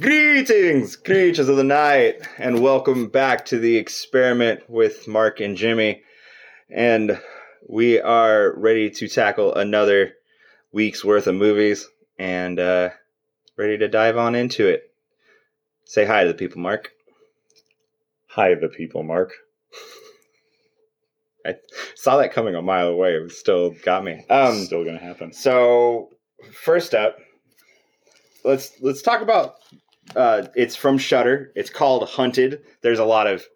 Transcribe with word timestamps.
Greetings, 0.00 0.94
creatures 0.94 1.48
of 1.48 1.56
the 1.56 1.64
night, 1.64 2.20
and 2.38 2.62
welcome 2.62 3.08
back 3.08 3.44
to 3.46 3.58
the 3.58 3.76
experiment 3.76 4.60
with 4.70 5.08
Mark 5.08 5.40
and 5.40 5.56
Jimmy. 5.56 6.02
And 6.70 7.20
we 7.68 8.00
are 8.00 8.56
ready 8.56 8.90
to 8.90 9.08
tackle 9.08 9.56
another 9.56 10.12
week's 10.70 11.04
worth 11.04 11.26
of 11.26 11.34
movies 11.34 11.88
and 12.16 12.60
uh, 12.60 12.90
ready 13.56 13.76
to 13.76 13.88
dive 13.88 14.16
on 14.16 14.36
into 14.36 14.68
it. 14.68 14.84
Say 15.84 16.04
hi 16.04 16.22
to 16.22 16.28
the 16.28 16.38
people, 16.38 16.60
Mark. 16.60 16.92
Hi, 18.28 18.54
the 18.54 18.68
people, 18.68 19.02
Mark. 19.02 19.32
I 21.44 21.56
saw 21.96 22.18
that 22.18 22.32
coming 22.32 22.54
a 22.54 22.62
mile 22.62 22.86
away. 22.86 23.14
It 23.14 23.32
still 23.32 23.70
got 23.82 24.04
me. 24.04 24.24
Um, 24.30 24.62
Still 24.62 24.84
gonna 24.84 24.98
happen. 25.00 25.32
So 25.32 26.10
first 26.52 26.94
up, 26.94 27.18
let's 28.44 28.80
let's 28.80 29.02
talk 29.02 29.22
about. 29.22 29.56
Uh, 30.16 30.46
it's 30.54 30.76
from 30.76 30.98
Shudder. 30.98 31.52
It's 31.54 31.70
called 31.70 32.08
Hunted. 32.08 32.62
There's 32.82 32.98
a 32.98 33.04
lot 33.04 33.26
of 33.26 33.46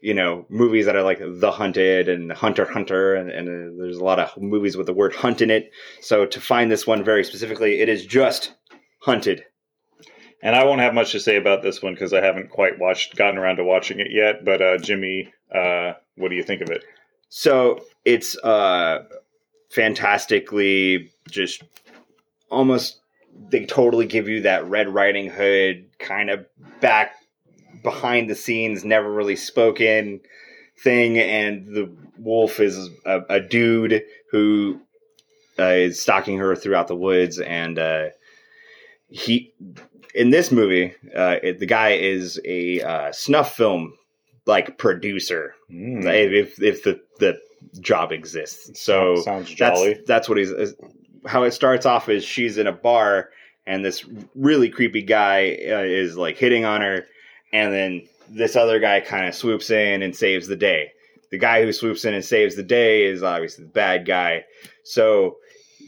you 0.00 0.14
know 0.14 0.44
movies 0.48 0.86
that 0.86 0.96
are 0.96 1.02
like 1.02 1.20
The 1.20 1.52
Hunted 1.52 2.08
and 2.08 2.32
Hunter 2.32 2.64
Hunter, 2.64 3.14
and, 3.14 3.30
and 3.30 3.48
uh, 3.48 3.82
there's 3.82 3.98
a 3.98 4.04
lot 4.04 4.18
of 4.18 4.40
movies 4.42 4.76
with 4.76 4.86
the 4.86 4.92
word 4.92 5.14
hunt 5.14 5.40
in 5.40 5.50
it. 5.50 5.70
So 6.00 6.26
to 6.26 6.40
find 6.40 6.70
this 6.70 6.86
one 6.86 7.04
very 7.04 7.24
specifically, 7.24 7.80
it 7.80 7.88
is 7.88 8.04
just 8.04 8.54
Hunted. 9.00 9.44
And 10.42 10.56
I 10.56 10.64
won't 10.64 10.80
have 10.80 10.92
much 10.92 11.12
to 11.12 11.20
say 11.20 11.36
about 11.36 11.62
this 11.62 11.80
one 11.82 11.94
because 11.94 12.12
I 12.12 12.20
haven't 12.20 12.50
quite 12.50 12.78
watched, 12.78 13.16
gotten 13.16 13.38
around 13.38 13.56
to 13.56 13.64
watching 13.64 14.00
it 14.00 14.08
yet. 14.10 14.44
But 14.44 14.60
uh, 14.60 14.78
Jimmy, 14.78 15.32
uh, 15.54 15.92
what 16.16 16.30
do 16.30 16.34
you 16.34 16.42
think 16.42 16.62
of 16.62 16.70
it? 16.70 16.84
So 17.28 17.84
it's 18.04 18.36
uh, 18.38 19.04
fantastically 19.70 21.12
just 21.30 21.62
almost 22.50 23.00
they 23.48 23.64
totally 23.64 24.06
give 24.06 24.28
you 24.28 24.42
that 24.42 24.66
Red 24.68 24.92
Riding 24.92 25.30
Hood 25.30 25.86
kind 26.02 26.30
of 26.30 26.46
back 26.80 27.14
behind 27.82 28.28
the 28.28 28.34
scenes, 28.34 28.84
never 28.84 29.10
really 29.10 29.36
spoken 29.36 30.20
thing, 30.78 31.18
and 31.18 31.66
the 31.66 31.90
wolf 32.18 32.60
is 32.60 32.90
a, 33.04 33.20
a 33.28 33.40
dude 33.40 34.02
who 34.30 34.80
uh, 35.58 35.64
is 35.64 36.00
stalking 36.00 36.38
her 36.38 36.54
throughout 36.54 36.88
the 36.88 36.96
woods, 36.96 37.38
and 37.38 37.78
uh, 37.78 38.06
he 39.08 39.52
in 40.14 40.30
this 40.30 40.52
movie, 40.52 40.94
uh, 41.16 41.36
it, 41.42 41.58
the 41.58 41.66
guy 41.66 41.90
is 41.90 42.40
a 42.44 42.80
uh, 42.82 43.12
snuff 43.12 43.54
film 43.54 43.94
like 44.46 44.76
producer 44.78 45.54
Mm, 45.72 46.04
if 46.32 46.60
if 46.60 46.82
the 46.82 47.00
the 47.18 47.38
job 47.80 48.12
exists. 48.12 48.78
So 48.80 49.16
sounds 49.22 49.54
that's 49.56 49.78
jolly. 49.78 50.00
that's 50.06 50.28
what 50.28 50.36
he's 50.36 50.52
how 51.26 51.44
it 51.44 51.52
starts 51.52 51.86
off 51.86 52.08
is 52.08 52.24
she's 52.24 52.58
in 52.58 52.66
a 52.66 52.72
bar 52.72 53.30
and 53.66 53.84
this 53.84 54.04
really 54.34 54.68
creepy 54.68 55.02
guy 55.02 55.56
uh, 55.70 55.82
is 55.82 56.16
like 56.16 56.36
hitting 56.36 56.64
on 56.64 56.80
her 56.80 57.06
and 57.52 57.72
then 57.72 58.02
this 58.28 58.56
other 58.56 58.80
guy 58.80 59.00
kind 59.00 59.26
of 59.26 59.34
swoops 59.34 59.70
in 59.70 60.02
and 60.02 60.16
saves 60.16 60.48
the 60.48 60.56
day. 60.56 60.92
The 61.30 61.38
guy 61.38 61.62
who 61.62 61.72
swoops 61.72 62.04
in 62.04 62.14
and 62.14 62.24
saves 62.24 62.56
the 62.56 62.62
day 62.62 63.04
is 63.04 63.22
obviously 63.22 63.64
the 63.64 63.70
bad 63.70 64.06
guy. 64.06 64.44
So 64.84 65.36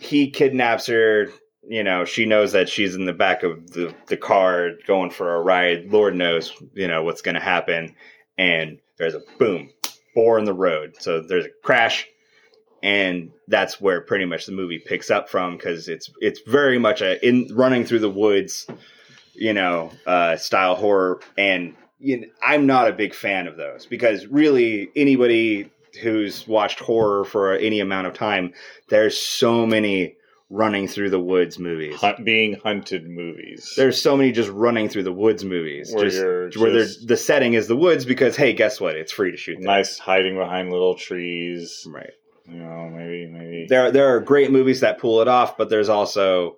he 0.00 0.30
kidnaps 0.30 0.86
her, 0.86 1.28
you 1.66 1.82
know, 1.82 2.04
she 2.04 2.26
knows 2.26 2.52
that 2.52 2.68
she's 2.68 2.94
in 2.94 3.06
the 3.06 3.12
back 3.12 3.42
of 3.42 3.70
the, 3.72 3.94
the 4.06 4.16
car 4.16 4.70
going 4.86 5.10
for 5.10 5.34
a 5.34 5.42
ride. 5.42 5.90
Lord 5.90 6.14
knows, 6.14 6.52
you 6.74 6.88
know, 6.88 7.02
what's 7.02 7.22
going 7.22 7.34
to 7.34 7.40
happen. 7.40 7.94
And 8.36 8.78
there's 8.98 9.14
a 9.14 9.22
boom, 9.38 9.70
boar 10.14 10.38
in 10.38 10.44
the 10.44 10.54
road. 10.54 10.96
So 10.98 11.22
there's 11.22 11.46
a 11.46 11.50
crash, 11.62 12.06
and 12.84 13.30
that's 13.48 13.80
where 13.80 14.02
pretty 14.02 14.26
much 14.26 14.44
the 14.44 14.52
movie 14.52 14.78
picks 14.78 15.10
up 15.10 15.30
from 15.30 15.56
because 15.56 15.88
it's 15.88 16.10
it's 16.20 16.40
very 16.46 16.78
much 16.78 17.00
a 17.00 17.26
in 17.26 17.48
running 17.54 17.86
through 17.86 18.00
the 18.00 18.10
woods, 18.10 18.66
you 19.32 19.54
know, 19.54 19.90
uh, 20.06 20.36
style 20.36 20.74
horror. 20.74 21.20
And 21.38 21.74
you 21.98 22.20
know, 22.20 22.26
I'm 22.42 22.66
not 22.66 22.86
a 22.86 22.92
big 22.92 23.14
fan 23.14 23.46
of 23.46 23.56
those 23.56 23.86
because 23.86 24.26
really 24.26 24.90
anybody 24.94 25.70
who's 26.02 26.46
watched 26.46 26.78
horror 26.78 27.24
for 27.24 27.54
any 27.54 27.80
amount 27.80 28.06
of 28.06 28.12
time, 28.12 28.52
there's 28.90 29.18
so 29.18 29.64
many 29.64 30.16
running 30.50 30.86
through 30.86 31.08
the 31.08 31.18
woods 31.18 31.58
movies. 31.58 31.96
Hunt, 31.96 32.22
being 32.22 32.60
hunted 32.62 33.08
movies. 33.08 33.72
There's 33.78 34.00
so 34.00 34.14
many 34.14 34.30
just 34.30 34.50
running 34.50 34.90
through 34.90 35.04
the 35.04 35.12
woods 35.12 35.42
movies. 35.42 35.90
Where 35.90 36.50
just, 36.50 36.60
where 36.60 36.70
the 36.70 37.16
setting 37.16 37.54
is 37.54 37.66
the 37.66 37.76
woods 37.76 38.04
because 38.04 38.36
hey, 38.36 38.52
guess 38.52 38.78
what? 38.78 38.94
It's 38.94 39.10
free 39.10 39.30
to 39.30 39.38
shoot. 39.38 39.56
there. 39.58 39.66
nice 39.66 39.98
hiding 39.98 40.36
behind 40.36 40.70
little 40.70 40.96
trees. 40.96 41.86
right? 41.88 42.12
You 42.46 42.58
know, 42.58 42.88
maybe 42.90 43.26
maybe 43.26 43.66
There 43.68 43.90
there 43.90 44.14
are 44.14 44.20
great 44.20 44.50
movies 44.50 44.80
that 44.80 44.98
pull 44.98 45.20
it 45.22 45.28
off, 45.28 45.56
but 45.56 45.70
there's 45.70 45.88
also, 45.88 46.56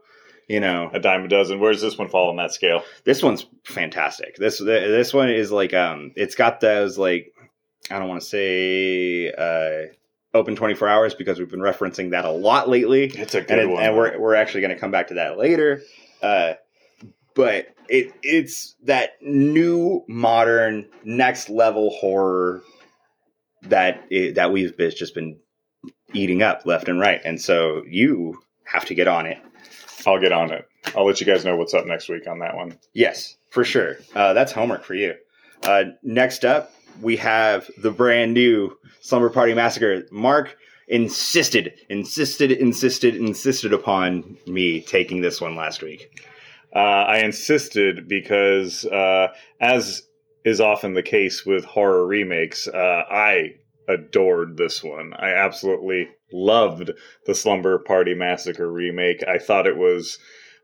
you 0.48 0.58
know, 0.60 0.90
a 0.92 0.98
dime 0.98 1.24
a 1.24 1.28
dozen. 1.28 1.60
Where's 1.60 1.80
this 1.80 1.96
one 1.96 2.08
fall 2.08 2.28
on 2.30 2.36
that 2.36 2.52
scale? 2.52 2.82
this 3.04 3.22
one's 3.22 3.46
fantastic. 3.64 4.36
This 4.36 4.58
this 4.58 5.14
one 5.14 5.30
is 5.30 5.52
like 5.52 5.74
um, 5.74 6.12
it's 6.16 6.34
got 6.34 6.60
those 6.60 6.98
like 6.98 7.32
I 7.90 7.98
don't 8.00 8.08
want 8.08 8.20
to 8.20 8.26
say 8.26 9.30
uh, 9.32 9.92
open 10.36 10.56
24 10.56 10.88
hours 10.88 11.14
because 11.14 11.38
we've 11.38 11.48
been 11.50 11.60
referencing 11.60 12.10
that 12.10 12.24
a 12.24 12.30
lot 12.30 12.68
lately. 12.68 13.04
It's 13.04 13.34
a 13.36 13.40
good 13.42 13.50
and, 13.58 13.60
it- 13.60 13.72
one. 13.72 13.82
and 13.84 13.96
we're 13.96 14.18
we're 14.18 14.34
actually 14.34 14.62
going 14.62 14.74
to 14.74 14.80
come 14.80 14.90
back 14.90 15.08
to 15.08 15.14
that 15.14 15.38
later. 15.38 15.82
Uh, 16.20 16.54
but 17.34 17.68
it 17.88 18.12
it's 18.24 18.74
that 18.84 19.10
new 19.22 20.02
modern 20.08 20.88
next 21.04 21.48
level 21.48 21.90
horror 21.90 22.62
that 23.62 24.04
it, 24.10 24.34
that 24.34 24.50
we've 24.52 24.76
just 24.76 25.14
been 25.14 25.38
eating 26.12 26.42
up 26.42 26.66
left 26.66 26.88
and 26.88 27.00
right, 27.00 27.20
and 27.24 27.40
so 27.40 27.82
you 27.88 28.40
have 28.64 28.84
to 28.86 28.94
get 28.94 29.08
on 29.08 29.26
it. 29.26 29.38
I'll 30.06 30.20
get 30.20 30.32
on 30.32 30.52
it. 30.52 30.68
I'll 30.96 31.06
let 31.06 31.20
you 31.20 31.26
guys 31.26 31.44
know 31.44 31.56
what's 31.56 31.74
up 31.74 31.86
next 31.86 32.08
week 32.08 32.26
on 32.28 32.38
that 32.40 32.56
one. 32.56 32.78
Yes, 32.92 33.36
for 33.50 33.64
sure. 33.64 33.96
Uh, 34.14 34.32
that's 34.32 34.52
homework 34.52 34.84
for 34.84 34.94
you. 34.94 35.14
Uh, 35.62 35.84
next 36.02 36.44
up, 36.44 36.72
we 37.02 37.16
have 37.16 37.68
the 37.78 37.90
brand 37.90 38.34
new 38.34 38.76
Slumber 39.00 39.30
Party 39.30 39.54
Massacre. 39.54 40.06
Mark 40.10 40.56
insisted, 40.88 41.72
insisted, 41.88 42.52
insisted, 42.52 43.16
insisted 43.16 43.72
upon 43.72 44.36
me 44.46 44.80
taking 44.80 45.20
this 45.20 45.40
one 45.40 45.56
last 45.56 45.82
week. 45.82 46.22
Uh, 46.74 46.78
I 46.78 47.18
insisted 47.18 48.06
because, 48.06 48.84
uh, 48.86 49.28
as 49.60 50.02
is 50.44 50.60
often 50.60 50.94
the 50.94 51.02
case 51.02 51.44
with 51.44 51.64
horror 51.64 52.06
remakes, 52.06 52.68
uh, 52.68 53.02
I 53.10 53.56
adored 53.88 54.56
this 54.56 54.82
one. 54.82 55.12
I 55.14 55.30
absolutely 55.30 56.08
loved 56.32 56.90
the 57.26 57.34
Slumber 57.34 57.78
Party 57.78 58.14
Massacre 58.14 58.70
remake. 58.70 59.22
I 59.26 59.38
thought 59.38 59.66
it 59.66 59.76
was 59.76 60.18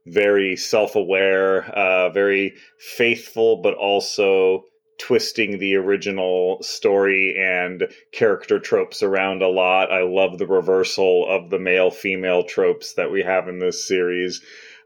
very 0.07 0.57
self 0.57 0.97
aware, 0.97 1.65
uh, 1.71 2.11
very 2.11 2.55
faithful, 2.79 3.63
but 3.63 3.75
also 3.75 4.65
twisting 4.99 5.59
the 5.59 5.75
original 5.75 6.59
story 6.63 7.35
and 7.39 7.89
character 8.13 8.59
tropes 8.59 9.03
around 9.03 9.43
a 9.43 9.49
lot. 9.49 9.91
I 9.91 10.03
love 10.03 10.39
the 10.39 10.47
reversal 10.47 11.27
of 11.29 11.51
the 11.51 11.59
male 11.59 11.91
female 11.91 12.45
tropes 12.45 12.95
that 12.95 13.11
we 13.11 13.23
have 13.23 13.49
in 13.49 13.59
this 13.59 13.87
series. 13.87 14.43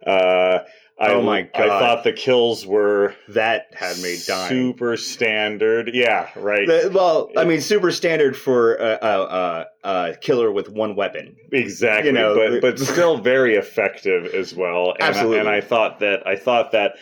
Uh, 0.07 0.61
I, 0.99 1.11
Oh 1.13 1.23
my 1.23 1.43
god! 1.43 1.63
I 1.63 1.67
thought 1.81 2.05
the 2.05 2.13
kills 2.13 2.65
were 2.67 3.15
That 3.29 3.67
had 3.75 3.99
me 3.99 4.17
dying. 4.27 4.49
super 4.49 4.97
standard. 4.97 5.91
Yeah, 5.93 6.29
right. 6.37 6.67
The- 6.67 6.91
well, 6.93 7.31
I 7.37 7.45
mean, 7.45 7.61
super 7.61 7.91
standard 7.91 8.35
for 8.37 8.77
a, 8.77 8.99
a, 9.03 9.21
a, 9.23 9.67
a 9.85 10.17
killer 10.17 10.51
with 10.51 10.71
one 10.71 10.97
weapon. 10.97 11.37
exactly 11.53 12.09
you 12.09 12.13
know, 12.15 12.35
but 12.35 12.61
but 12.63 12.79
still 12.79 13.19
very 13.23 13.57
effective 13.57 14.27
as 14.35 14.55
well 14.55 14.93
and, 14.93 15.03
Absolutely. 15.03 15.39
and 15.41 15.49
i 15.49 15.61
thought 15.61 16.01
that 16.01 16.27
i 16.27 16.35
thought 16.37 16.73
that 16.73 16.93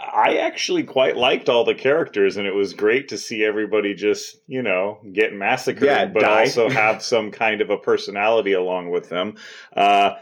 i 0.00 0.38
actually 0.38 0.82
quite 0.82 1.16
liked 1.16 1.48
all 1.48 1.64
the 1.64 1.74
characters 1.74 2.36
and 2.36 2.46
it 2.46 2.54
was 2.54 2.72
great 2.74 3.08
to 3.08 3.18
see 3.18 3.44
everybody 3.44 3.94
just 3.94 4.38
you 4.48 4.62
know 4.62 4.98
get 5.12 5.32
massacred 5.32 5.84
Yeah, 5.84 6.06
but 6.06 6.20
die. 6.22 6.40
also 6.40 6.68
have 6.82 7.02
some 7.02 7.30
kind 7.30 7.60
of 7.60 7.70
a 7.70 7.76
personality 7.78 8.52
along 8.54 8.90
with 8.90 9.08
them 9.08 9.36
uh, 9.76 10.14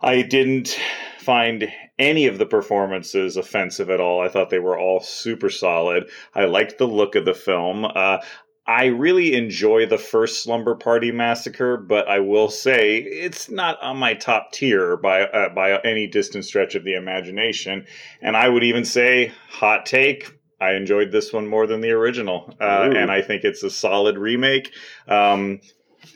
i 0.00 0.22
didn't 0.22 0.78
find 1.18 1.68
any 1.98 2.26
of 2.26 2.38
the 2.38 2.46
performances 2.46 3.36
offensive 3.36 3.90
at 3.90 4.00
all. 4.00 4.20
I 4.20 4.28
thought 4.28 4.50
they 4.50 4.58
were 4.58 4.78
all 4.78 5.00
super 5.00 5.50
solid. 5.50 6.08
I 6.34 6.44
liked 6.44 6.78
the 6.78 6.86
look 6.86 7.14
of 7.14 7.24
the 7.24 7.34
film. 7.34 7.84
Uh, 7.84 8.18
I 8.66 8.86
really 8.86 9.34
enjoy 9.34 9.86
the 9.86 9.96
first 9.96 10.42
Slumber 10.42 10.74
Party 10.74 11.10
Massacre, 11.10 11.78
but 11.78 12.06
I 12.06 12.20
will 12.20 12.50
say 12.50 12.98
it's 12.98 13.50
not 13.50 13.82
on 13.82 13.96
my 13.96 14.12
top 14.12 14.52
tier 14.52 14.98
by 14.98 15.22
uh, 15.22 15.48
by 15.54 15.80
any 15.80 16.06
distant 16.06 16.44
stretch 16.44 16.74
of 16.74 16.84
the 16.84 16.94
imagination. 16.94 17.86
And 18.20 18.36
I 18.36 18.50
would 18.50 18.62
even 18.62 18.84
say, 18.84 19.32
hot 19.48 19.86
take, 19.86 20.38
I 20.60 20.74
enjoyed 20.74 21.12
this 21.12 21.32
one 21.32 21.46
more 21.46 21.66
than 21.66 21.80
the 21.80 21.92
original, 21.92 22.54
uh, 22.60 22.90
and 22.94 23.10
I 23.10 23.22
think 23.22 23.44
it's 23.44 23.62
a 23.62 23.70
solid 23.70 24.18
remake. 24.18 24.72
Um, 25.06 25.60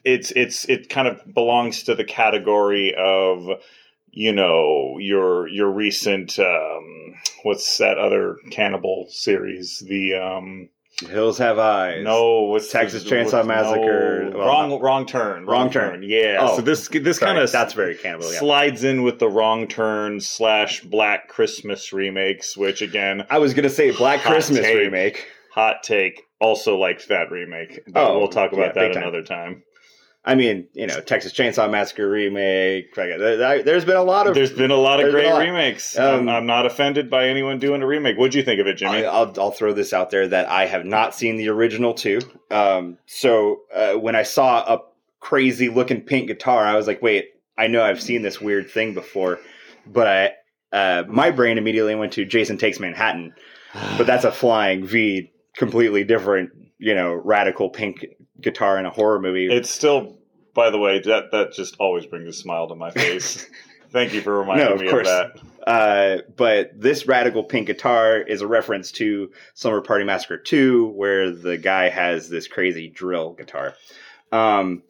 it's 0.04 0.30
it's 0.32 0.66
it 0.66 0.90
kind 0.90 1.08
of 1.08 1.22
belongs 1.32 1.84
to 1.84 1.94
the 1.94 2.04
category 2.04 2.94
of 2.94 3.48
you 4.12 4.32
know 4.32 4.96
your 4.98 5.48
your 5.48 5.70
recent 5.70 6.38
um, 6.38 7.14
what's 7.42 7.78
that 7.78 7.98
other 7.98 8.36
cannibal 8.50 9.06
series 9.10 9.82
the 9.88 10.14
um, 10.14 10.68
Hills 11.08 11.38
Have 11.38 11.58
Eyes. 11.58 12.04
No, 12.04 12.42
what's 12.42 12.70
Texas 12.70 13.02
the- 13.02 13.10
Chainsaw 13.10 13.32
what's- 13.32 13.48
Massacre. 13.48 14.24
no, 14.30 14.38
Well, 14.38 14.46
wrong, 14.46 14.70
not- 14.70 14.82
wrong 14.82 15.06
turn. 15.06 15.46
Wrong 15.46 15.70
Turn. 15.70 16.02
Yeah. 16.04 16.36
Oh, 16.40 16.56
so 16.56 16.62
this 16.62 16.86
this 16.88 17.18
kind 17.18 17.38
of 17.38 17.50
that's 17.50 17.72
very 17.72 17.94
cannibal. 17.96 18.30
Yeah. 18.30 18.38
slides 18.38 18.84
in 18.84 19.02
with 19.02 19.18
the 19.18 19.28
wrong 19.28 19.66
turn 19.66 20.20
slash 20.20 20.82
Black 20.82 21.28
Christmas 21.28 21.92
remakes, 21.92 22.56
which 22.56 22.82
again, 22.82 23.24
I 23.30 23.38
was 23.38 23.54
gonna 23.54 23.70
say 23.70 23.90
Black 23.90 24.20
Christmas 24.20 24.60
take. 24.60 24.76
remake. 24.76 25.26
hot 25.52 25.82
take. 25.82 26.22
Also 26.40 26.76
liked 26.76 27.08
that 27.08 27.30
remake, 27.30 27.80
but 27.88 28.04
Oh, 28.10 28.18
we'll 28.18 28.28
talk 28.28 28.52
about 28.52 28.74
yeah, 28.76 28.82
that 28.82 28.92
time. 28.94 29.02
another 29.02 29.22
time. 29.22 29.62
I 30.24 30.36
mean, 30.36 30.68
you 30.72 30.86
know, 30.86 31.00
Texas 31.00 31.32
Chainsaw 31.32 31.68
Massacre 31.68 32.08
remake. 32.08 32.94
there- 32.94 33.36
there- 33.36 33.62
There's 33.64 33.84
been 33.84 33.96
a 33.96 34.04
lot 34.04 34.28
of. 34.28 34.34
There's 34.34 34.52
been 34.52 34.70
a 34.70 34.76
lot 34.76 35.00
of 35.02 35.10
great 35.10 35.28
lot. 35.28 35.40
remakes. 35.40 35.98
Um, 35.98 36.20
I'm, 36.20 36.28
I'm 36.28 36.46
not 36.46 36.64
offended 36.64 37.10
by 37.10 37.26
anyone 37.28 37.58
doing 37.58 37.82
a 37.82 37.86
remake. 37.86 38.16
What'd 38.16 38.34
you 38.34 38.44
think 38.44 38.60
of 38.60 38.68
it, 38.68 38.74
Jimmy? 38.74 39.04
I, 39.04 39.10
I'll, 39.10 39.34
I'll 39.40 39.50
throw 39.50 39.72
this 39.72 39.92
out 39.92 40.10
there 40.10 40.28
that 40.28 40.48
I 40.48 40.66
have 40.66 40.84
not 40.84 41.14
seen 41.16 41.36
the 41.38 41.48
original 41.48 41.92
two. 41.92 42.20
Um, 42.52 42.98
so 43.06 43.62
uh, 43.74 43.94
when 43.94 44.14
I 44.14 44.22
saw 44.22 44.74
a 44.76 44.82
crazy 45.18 45.68
looking 45.68 46.00
pink 46.02 46.28
guitar, 46.28 46.64
I 46.64 46.76
was 46.76 46.86
like, 46.86 47.02
wait, 47.02 47.30
I 47.58 47.66
know 47.66 47.82
I've 47.82 48.00
seen 48.00 48.22
this 48.22 48.40
weird 48.40 48.70
thing 48.70 48.94
before, 48.94 49.40
but 49.86 50.06
I 50.06 50.32
uh, 50.76 51.02
my 51.08 51.30
brain 51.32 51.58
immediately 51.58 51.94
went 51.96 52.12
to 52.14 52.24
Jason 52.24 52.56
Takes 52.58 52.78
Manhattan, 52.80 53.34
but 53.98 54.06
that's 54.06 54.24
a 54.24 54.32
flying 54.32 54.86
V, 54.86 55.30
completely 55.56 56.02
different, 56.04 56.50
you 56.78 56.94
know, 56.94 57.12
radical 57.12 57.68
pink 57.68 58.06
guitar 58.42 58.78
in 58.78 58.86
a 58.86 58.90
horror 58.90 59.20
movie. 59.20 59.46
It's 59.50 59.70
still, 59.70 60.18
by 60.54 60.70
the 60.70 60.78
way, 60.78 61.00
that 61.00 61.30
that 61.32 61.52
just 61.52 61.76
always 61.78 62.06
brings 62.06 62.28
a 62.28 62.32
smile 62.32 62.68
to 62.68 62.74
my 62.74 62.90
face. 62.92 63.48
Thank 63.90 64.14
you 64.14 64.22
for 64.22 64.38
reminding 64.38 64.66
No, 64.66 64.72
of 64.74 64.80
me 64.80 64.88
course. 64.88 65.08
of 65.08 65.32
that. 65.34 65.68
Uh, 65.68 66.22
but 66.36 66.70
this 66.74 67.06
radical 67.06 67.44
pink 67.44 67.66
guitar 67.66 68.18
is 68.18 68.40
a 68.40 68.46
reference 68.46 68.90
to 68.92 69.30
Slumber 69.54 69.82
Party 69.82 70.04
Massacre 70.04 70.38
2, 70.38 70.88
where 70.88 71.30
the 71.30 71.58
guy 71.58 71.88
has 71.90 72.28
this 72.30 72.48
crazy 72.48 72.88
drill 72.88 73.34
guitar. 73.34 73.74
Um, 74.32 74.82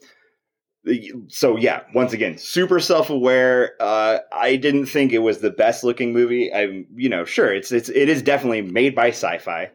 so 1.27 1.57
yeah, 1.57 1.81
once 1.93 2.11
again, 2.13 2.37
super 2.37 2.79
self-aware. 2.79 3.73
Uh, 3.79 4.19
I 4.33 4.55
didn't 4.57 4.87
think 4.87 5.13
it 5.13 5.19
was 5.19 5.39
the 5.39 5.49
best 5.51 5.83
looking 5.83 6.11
movie. 6.11 6.53
I'm, 6.53 6.87
you 6.95 7.09
know, 7.09 7.23
sure, 7.23 7.53
it's 7.53 7.71
it's 7.71 7.89
it 7.89 8.09
is 8.09 8.21
definitely 8.21 8.61
made 8.63 8.93
by 8.95 9.09
Sci-Fi, 9.09 9.69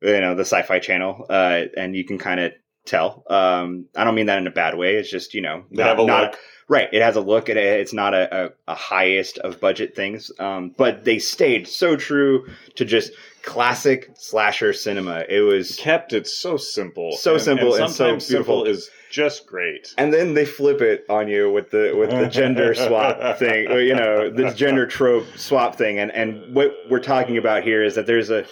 you 0.00 0.20
know, 0.20 0.34
the 0.34 0.44
Sci-Fi 0.44 0.78
Channel, 0.78 1.26
uh, 1.28 1.62
and 1.76 1.94
you 1.94 2.04
can 2.04 2.16
kind 2.18 2.40
of 2.40 2.52
tell. 2.86 3.24
Um, 3.28 3.86
I 3.94 4.04
don't 4.04 4.14
mean 4.14 4.26
that 4.26 4.38
in 4.38 4.46
a 4.46 4.50
bad 4.52 4.76
way. 4.76 4.96
It's 4.96 5.10
just 5.10 5.34
you 5.34 5.42
know, 5.42 5.64
have 5.76 5.98
a 5.98 6.02
look. 6.02 6.36
Right, 6.68 6.88
it 6.92 7.00
has 7.00 7.14
a 7.14 7.20
look. 7.20 7.48
It, 7.48 7.56
it's 7.56 7.92
not 7.92 8.12
a, 8.12 8.46
a, 8.46 8.50
a 8.66 8.74
highest 8.74 9.38
of 9.38 9.60
budget 9.60 9.94
things, 9.94 10.32
um, 10.40 10.74
but 10.76 11.04
they 11.04 11.20
stayed 11.20 11.68
so 11.68 11.94
true 11.94 12.44
to 12.74 12.84
just 12.84 13.12
classic 13.42 14.10
slasher 14.16 14.72
cinema. 14.72 15.24
It 15.28 15.42
was, 15.42 15.76
kept 15.76 16.12
it 16.12 16.26
so 16.26 16.56
simple, 16.56 17.12
So 17.12 17.38
simple 17.38 17.74
and 17.76 17.88
so 17.88 17.94
sometimes 17.94 18.26
beautiful. 18.26 18.64
simple 18.64 18.72
is 18.72 18.90
just 19.10 19.46
great. 19.46 19.94
and 19.96 20.12
then 20.12 20.34
they 20.34 20.44
flip 20.44 20.80
it 20.80 21.06
on 21.08 21.28
you 21.28 21.52
with 21.52 21.70
the 21.70 21.94
with 21.96 22.10
the 22.10 22.26
gender 22.26 22.74
swap 22.86 23.38
thing, 23.38 23.70
you 23.70 23.94
know, 23.94 24.28
the 24.28 24.52
gender 24.52 24.86
trope 24.88 25.26
swap 25.36 25.76
thing. 25.76 26.00
And 26.00 26.10
and 26.10 26.52
what 26.52 26.74
we're 26.90 26.98
talking 26.98 27.38
about 27.38 27.62
here 27.62 27.84
is 27.84 27.94
that 27.94 28.06
there's 28.06 28.30
a 28.30 28.44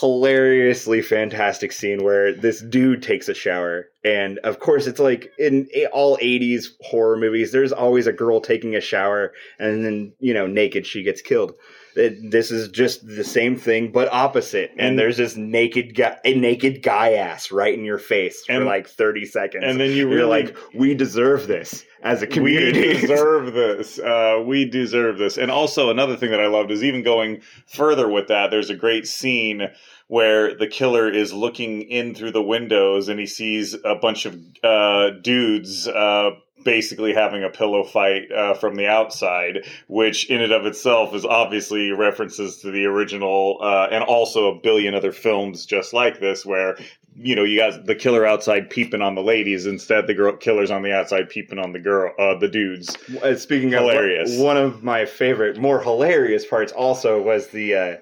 hilariously 0.00 1.02
fantastic 1.02 1.70
scene 1.70 2.02
where 2.02 2.32
this 2.32 2.62
dude 2.62 3.02
takes 3.02 3.28
a 3.28 3.34
shower. 3.34 3.88
And 4.04 4.38
of 4.38 4.58
course 4.58 4.86
it's 4.86 5.00
like 5.00 5.30
in 5.38 5.68
all 5.92 6.16
80s 6.16 6.66
horror 6.80 7.16
movies 7.16 7.52
there's 7.52 7.72
always 7.72 8.06
a 8.06 8.12
girl 8.12 8.40
taking 8.40 8.74
a 8.74 8.80
shower 8.80 9.32
and 9.58 9.84
then 9.84 10.12
you 10.18 10.32
know 10.32 10.46
naked 10.46 10.86
she 10.86 11.02
gets 11.02 11.20
killed 11.20 11.52
It- 11.96 12.30
this 12.30 12.50
is 12.50 12.68
just 12.68 13.06
the 13.06 13.24
same 13.24 13.56
thing 13.56 13.92
but 13.92 14.12
opposite 14.12 14.70
and, 14.72 14.80
And- 14.80 14.98
there's 14.98 15.16
this 15.18 15.36
naked 15.36 15.94
guy 15.94 16.16
a 16.24 16.34
naked 16.34 16.82
guy 16.82 17.14
ass 17.14 17.50
right 17.52 17.72
in 17.74 17.84
your 17.84 17.98
face 17.98 18.44
for 18.46 18.64
like 18.64 18.88
30 18.88 19.24
seconds 19.26 19.64
And 19.66 19.80
then 19.80 19.90
you 19.90 20.10
you're 20.10 20.26
like 20.26 20.56
we 20.74 20.94
deserve 20.94 21.46
this 21.46 21.84
as 22.02 22.22
a 22.22 22.26
community 22.26 22.88
We 22.88 22.94
deserve 23.00 23.52
this. 23.52 23.98
Uh, 23.98 24.42
we 24.44 24.64
deserve 24.68 25.18
this. 25.18 25.38
And 25.38 25.52
also, 25.52 25.88
another 25.88 26.16
thing 26.16 26.32
that 26.32 26.40
I 26.40 26.48
loved 26.48 26.72
is 26.72 26.82
even 26.82 27.04
going 27.04 27.42
further 27.68 28.08
with 28.08 28.26
that. 28.26 28.50
There's 28.50 28.70
a 28.70 28.74
great 28.74 29.06
scene 29.06 29.68
where 30.08 30.52
the 30.56 30.66
killer 30.66 31.08
is 31.08 31.32
looking 31.32 31.82
in 31.82 32.16
through 32.16 32.32
the 32.32 32.42
windows 32.42 33.08
and 33.08 33.20
he 33.20 33.26
sees 33.26 33.74
a 33.84 33.94
bunch 33.94 34.26
of 34.26 34.36
uh, 34.64 35.10
dudes. 35.22 35.86
Uh, 35.86 36.30
Basically, 36.64 37.12
having 37.12 37.44
a 37.44 37.50
pillow 37.50 37.84
fight 37.84 38.30
uh, 38.32 38.54
from 38.54 38.76
the 38.76 38.86
outside, 38.86 39.66
which 39.88 40.28
in 40.30 40.40
and 40.40 40.52
of 40.52 40.66
itself 40.66 41.14
is 41.14 41.24
obviously 41.24 41.90
references 41.90 42.58
to 42.58 42.70
the 42.70 42.84
original, 42.86 43.58
uh, 43.60 43.88
and 43.90 44.04
also 44.04 44.54
a 44.54 44.60
billion 44.60 44.94
other 44.94 45.12
films 45.12 45.66
just 45.66 45.92
like 45.92 46.20
this, 46.20 46.44
where 46.46 46.76
you 47.16 47.36
know, 47.36 47.44
you 47.44 47.58
got 47.58 47.84
the 47.84 47.94
killer 47.94 48.24
outside 48.24 48.70
peeping 48.70 49.02
on 49.02 49.14
the 49.14 49.22
ladies. 49.22 49.66
Instead, 49.66 50.06
the 50.06 50.14
girl 50.14 50.36
killer's 50.36 50.70
on 50.70 50.82
the 50.82 50.92
outside 50.92 51.28
peeping 51.28 51.58
on 51.58 51.72
the 51.72 51.78
girl, 51.78 52.12
uh, 52.18 52.38
the 52.38 52.48
dudes. 52.48 52.96
Uh, 53.22 53.34
Speaking 53.34 53.74
of 53.74 53.80
Hilarious. 53.80 54.38
one 54.38 54.56
of 54.56 54.82
my 54.82 55.04
favorite, 55.04 55.58
more 55.58 55.82
hilarious 55.82 56.46
parts 56.46 56.72
also 56.72 57.20
was 57.20 57.48
the 57.48 57.74
uh, 57.74 57.96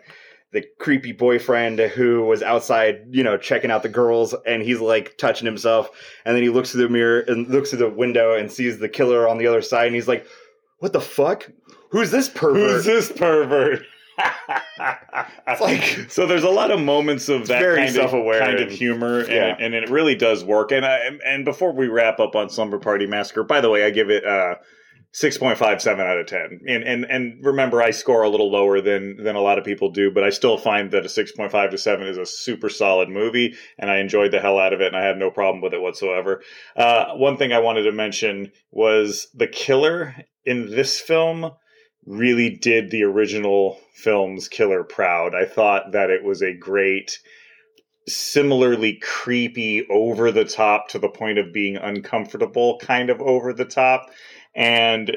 the 0.52 0.64
creepy 0.78 1.12
boyfriend 1.12 1.78
who 1.78 2.24
was 2.24 2.42
outside, 2.42 3.06
you 3.10 3.22
know, 3.22 3.36
checking 3.36 3.70
out 3.70 3.82
the 3.82 3.88
girls, 3.88 4.34
and 4.46 4.62
he's 4.62 4.80
like 4.80 5.16
touching 5.16 5.46
himself, 5.46 5.90
and 6.24 6.34
then 6.34 6.42
he 6.42 6.48
looks 6.48 6.72
through 6.72 6.82
the 6.82 6.88
mirror 6.88 7.20
and 7.20 7.48
looks 7.48 7.70
through 7.70 7.78
the 7.78 7.88
window 7.88 8.34
and 8.34 8.50
sees 8.50 8.78
the 8.78 8.88
killer 8.88 9.28
on 9.28 9.38
the 9.38 9.46
other 9.46 9.62
side, 9.62 9.86
and 9.86 9.94
he's 9.94 10.08
like, 10.08 10.26
"What 10.78 10.92
the 10.92 11.00
fuck? 11.00 11.50
Who's 11.90 12.10
this 12.10 12.28
pervert?" 12.28 12.70
Who's 12.70 12.84
this 12.84 13.12
pervert? 13.12 13.82
It's 15.46 15.60
like 15.60 16.10
so 16.10 16.26
there's 16.26 16.44
a 16.44 16.50
lot 16.50 16.70
of 16.70 16.80
moments 16.80 17.28
of 17.28 17.48
that 17.48 17.60
very 17.60 17.76
kind 17.78 17.88
of, 17.88 17.94
self-aware 17.94 18.40
kind 18.40 18.60
of 18.60 18.70
humor, 18.70 19.20
and, 19.20 19.28
yeah. 19.28 19.46
it, 19.48 19.56
and 19.60 19.74
it 19.74 19.90
really 19.90 20.14
does 20.14 20.44
work. 20.44 20.72
And 20.72 20.86
I, 20.86 20.98
and 21.24 21.44
before 21.44 21.72
we 21.72 21.88
wrap 21.88 22.20
up 22.20 22.34
on 22.34 22.48
Slumber 22.48 22.78
Party 22.78 23.06
Massacre, 23.06 23.42
by 23.42 23.60
the 23.60 23.68
way, 23.68 23.84
I 23.84 23.90
give 23.90 24.10
it 24.10 24.24
uh, 24.24 24.56
six 25.12 25.36
point 25.36 25.58
five 25.58 25.82
seven 25.82 26.06
out 26.06 26.18
of 26.18 26.26
ten. 26.26 26.60
And 26.66 26.84
and 26.84 27.04
and 27.04 27.44
remember, 27.44 27.82
I 27.82 27.90
score 27.90 28.22
a 28.22 28.28
little 28.28 28.50
lower 28.50 28.80
than 28.80 29.22
than 29.22 29.36
a 29.36 29.40
lot 29.40 29.58
of 29.58 29.64
people 29.64 29.90
do, 29.90 30.10
but 30.10 30.24
I 30.24 30.30
still 30.30 30.56
find 30.56 30.90
that 30.92 31.04
a 31.04 31.08
six 31.08 31.32
point 31.32 31.50
five 31.50 31.70
to 31.70 31.78
seven 31.78 32.06
is 32.06 32.18
a 32.18 32.26
super 32.26 32.68
solid 32.68 33.08
movie, 33.08 33.54
and 33.78 33.90
I 33.90 33.98
enjoyed 33.98 34.32
the 34.32 34.40
hell 34.40 34.58
out 34.58 34.72
of 34.72 34.80
it, 34.80 34.88
and 34.88 34.96
I 34.96 35.04
had 35.04 35.18
no 35.18 35.30
problem 35.30 35.62
with 35.62 35.74
it 35.74 35.82
whatsoever. 35.82 36.42
Uh, 36.76 37.14
one 37.14 37.36
thing 37.36 37.52
I 37.52 37.58
wanted 37.58 37.82
to 37.82 37.92
mention 37.92 38.52
was 38.70 39.28
the 39.34 39.48
killer 39.48 40.14
in 40.44 40.70
this 40.70 41.00
film 41.00 41.52
really 42.06 42.48
did 42.48 42.90
the 42.90 43.02
original 43.02 43.78
film's 43.94 44.48
killer 44.48 44.82
proud. 44.82 45.34
I 45.34 45.44
thought 45.44 45.92
that 45.92 46.08
it 46.08 46.24
was 46.24 46.42
a 46.42 46.56
great, 46.56 47.18
similarly 48.08 48.98
creepy, 49.02 49.86
over 49.90 50.32
the 50.32 50.46
top 50.46 50.88
to 50.88 50.98
the 50.98 51.10
point 51.10 51.38
of 51.38 51.52
being 51.52 51.76
uncomfortable, 51.76 52.78
kind 52.78 53.10
of 53.10 53.20
over 53.20 53.52
the 53.52 53.66
top. 53.66 54.06
And 54.54 55.16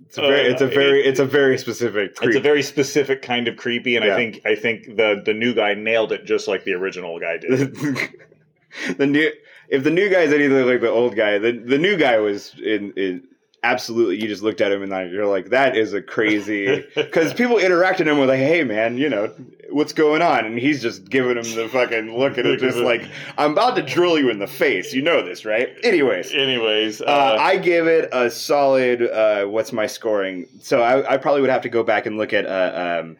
it's 0.00 0.16
a 0.16 0.20
very, 0.22 0.40
it's 0.48 0.62
a 0.62 0.66
Uh, 0.66 0.68
very, 0.70 1.00
it- 1.00 1.06
it's 1.06 1.20
a 1.20 1.24
very 1.24 1.58
specific. 1.58 2.14
Creep. 2.16 2.28
it's 2.30 2.38
a 2.38 2.40
very 2.40 2.62
specific 2.62 3.20
kind 3.22 3.48
of 3.48 3.56
creepy, 3.56 3.96
and 3.96 4.04
Yeah. 4.04 4.14
I 4.14 4.16
think 4.16 4.40
I 4.44 4.54
think 4.54 4.96
the 4.96 5.22
the 5.24 5.34
new 5.34 5.54
guy 5.54 5.74
nailed 5.74 6.12
it 6.12 6.24
just 6.24 6.48
like 6.48 6.64
the 6.64 6.72
original 6.74 7.18
guy 7.18 7.38
did. 7.38 7.76
the 8.96 9.06
new 9.06 9.30
if 9.68 9.84
the 9.84 9.90
new 9.90 10.08
guy's 10.08 10.32
anything 10.32 10.64
like 10.66 10.80
the 10.80 10.88
old 10.90 11.14
guy, 11.16 11.38
the 11.38 11.52
the 11.52 11.78
new 11.78 11.96
guy 11.96 12.18
was 12.18 12.54
in, 12.64 12.92
in 12.96 13.22
absolutely. 13.64 14.20
You 14.22 14.28
just 14.28 14.42
looked 14.42 14.60
at 14.60 14.70
him 14.72 14.82
and 14.82 14.90
like, 14.90 15.10
you're 15.10 15.26
like, 15.26 15.50
that 15.50 15.76
is 15.76 15.92
a 15.92 16.00
crazy. 16.00 16.86
Because 16.94 17.34
people 17.34 17.56
interacted 17.56 18.06
him 18.06 18.18
with 18.18 18.28
like, 18.28 18.38
hey 18.38 18.62
man, 18.64 18.96
you 18.98 19.08
know 19.10 19.34
what's 19.78 19.92
going 19.92 20.20
on, 20.20 20.44
and 20.44 20.58
he's 20.58 20.82
just 20.82 21.08
giving 21.08 21.36
him 21.36 21.54
the 21.54 21.68
fucking 21.68 22.18
look 22.18 22.36
at 22.36 22.44
it, 22.44 22.58
just 22.58 22.76
like 22.78 23.08
I'm 23.38 23.52
about 23.52 23.76
to 23.76 23.82
drill 23.82 24.18
you 24.18 24.28
in 24.28 24.40
the 24.40 24.46
face. 24.46 24.92
You 24.92 25.02
know 25.02 25.24
this, 25.24 25.44
right? 25.44 25.68
Anyways. 25.84 26.32
Anyways, 26.32 27.00
uh, 27.00 27.04
Uh, 27.04 27.36
I 27.40 27.56
give 27.56 27.86
it 27.86 28.08
a 28.12 28.28
solid. 28.30 29.02
Uh, 29.02 29.46
what's 29.46 29.72
my 29.72 29.86
scoring? 29.86 30.46
So 30.60 30.82
I, 30.82 31.14
I 31.14 31.16
probably 31.16 31.40
would 31.42 31.50
have 31.50 31.62
to 31.62 31.68
go 31.68 31.82
back 31.84 32.06
and 32.06 32.18
look 32.18 32.32
at 32.32 32.44
uh, 32.44 33.02
um, 33.02 33.16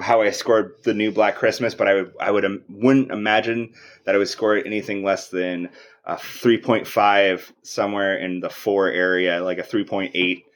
how 0.00 0.22
I 0.22 0.30
scored 0.30 0.72
the 0.82 0.94
new 0.94 1.12
Black 1.12 1.36
Christmas, 1.36 1.74
but 1.74 1.86
I 1.86 1.94
would 1.94 2.12
I 2.18 2.30
would 2.30 2.44
um, 2.44 2.62
wouldn't 2.70 3.10
imagine 3.10 3.74
that 4.04 4.14
I 4.14 4.18
would 4.18 4.28
score 4.28 4.56
it 4.56 4.66
anything 4.66 5.04
less 5.04 5.28
than 5.28 5.68
a 6.04 6.16
three 6.16 6.58
point 6.58 6.86
five 6.86 7.52
somewhere 7.62 8.16
in 8.16 8.40
the 8.40 8.48
four 8.48 8.88
area, 8.88 9.44
like 9.44 9.58
a 9.58 9.62
three 9.62 9.84
point 9.84 10.12
eight. 10.14 10.46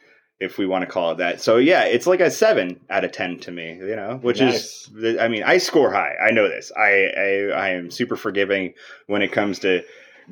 If 0.43 0.59
we 0.59 0.67
want 0.67 0.83
to 0.83 0.87
call 0.91 1.13
it 1.13 1.19
that, 1.19 1.41
so 1.41 1.57
yeah, 1.57 1.85
it's 1.85 2.07
like 2.07 2.21
a 2.21 2.31
seven 2.31 2.81
out 2.91 3.05
of 3.05 3.13
ten 3.13 3.39
to 3.41 3.51
me, 3.51 3.75
you 3.77 3.97
know, 3.97 4.19
which 4.23 4.41
Nice. 4.41 4.89
is, 4.95 5.19
I 5.19 5.29
mean, 5.29 5.43
I 5.45 5.59
score 5.59 5.93
high. 5.93 6.15
I 6.17 6.31
know 6.33 6.49
this. 6.49 6.73
I, 6.77 7.11
I 7.17 7.51
I 7.55 7.69
am 7.71 7.91
super 7.91 8.17
forgiving 8.17 8.75
when 9.07 9.23
it 9.23 9.33
comes 9.33 9.61
to 9.61 9.83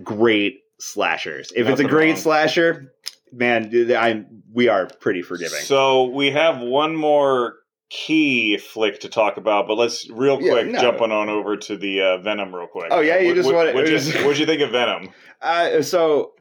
great 0.03 0.63
slashers. 0.79 1.53
If 1.55 1.69
it's 1.69 1.81
a 1.81 1.85
great 1.85 2.11
wrong. 2.11 2.17
slasher, 2.17 2.93
man, 3.33 3.71
I 3.97 4.25
we 4.53 4.69
are 4.69 4.87
pretty 4.87 5.23
forgiving. 5.23 5.61
So 5.61 6.05
we 6.05 6.31
have 6.33 6.61
one 6.61 6.97
more 6.97 7.55
key 7.89 8.57
flick 8.57 9.01
to 9.01 9.09
talk 9.09 9.37
about, 9.37 9.67
but 9.67 9.77
let's 9.77 10.09
real 10.11 10.41
Yeah, 10.41 10.53
quick 10.53 10.67
no. 10.69 10.81
jumping 10.81 11.11
on 11.11 11.29
over 11.29 11.57
to 11.57 11.77
the 11.77 12.01
uh, 12.03 12.19
Venom 12.19 12.55
real 12.55 12.69
quick. 12.69 12.87
Oh, 12.93 13.01
yeah, 13.01 13.19
you 13.19 13.29
What- 13.29 13.35
just 13.37 13.47
what, 13.47 13.55
wanna- 13.57 13.73
What'd 13.73 13.91
you, 13.91 13.99
just- 13.99 14.15
what'd 14.25 14.39
you 14.39 14.47
think 14.47 14.63
of 14.63 14.71
Venom? 14.71 15.09
Uh, 15.43 15.83
so 15.83 16.33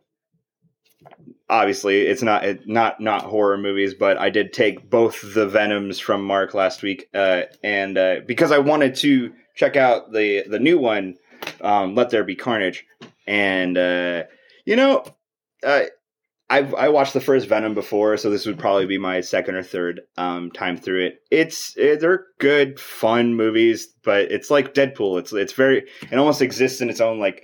obviously, 1.49 2.01
it's 2.01 2.21
not 2.21 2.45
it, 2.45 2.67
not 2.67 2.99
not 3.01 3.23
horror 3.23 3.57
movies, 3.57 3.93
but 3.93 4.17
I 4.17 4.29
did 4.29 4.53
take 4.53 4.89
both 4.89 5.21
the 5.33 5.47
Venoms 5.47 5.99
from 5.99 6.23
Mark 6.23 6.53
last 6.53 6.83
week, 6.83 7.07
uh, 7.13 7.43
and 7.63 7.97
uh, 7.97 8.17
because 8.25 8.51
I 8.51 8.59
wanted 8.59 8.95
to 8.95 9.33
check 9.55 9.75
out 9.75 10.11
the 10.13 10.43
the 10.47 10.59
new 10.59 10.79
one. 10.79 11.15
um, 11.61 11.95
Let 11.95 12.09
There 12.09 12.23
Be 12.23 12.35
Carnage, 12.35 12.85
and 13.25 13.77
uh, 13.77 14.23
you 14.65 14.75
know, 14.75 15.05
I've 16.49 16.73
I 16.73 16.89
watched 16.89 17.13
the 17.13 17.21
first 17.21 17.47
Venom 17.47 17.75
before, 17.75 18.17
so 18.17 18.29
this 18.29 18.45
would 18.45 18.57
probably 18.57 18.87
be 18.87 18.97
my 18.97 19.21
second 19.21 19.55
or 19.55 19.63
third 19.63 20.01
um, 20.17 20.51
time 20.51 20.77
through 20.77 21.05
it. 21.05 21.19
It's 21.29 21.77
it, 21.77 21.99
they're 21.99 22.25
good, 22.39 22.79
fun 22.79 23.35
movies, 23.35 23.87
but 24.03 24.31
it's 24.31 24.49
like 24.49 24.73
Deadpool. 24.73 25.19
It's 25.19 25.31
it's 25.31 25.53
very 25.53 25.83
it 26.11 26.17
almost 26.17 26.41
exists 26.41 26.81
in 26.81 26.89
its 26.89 27.01
own 27.01 27.19
like 27.19 27.43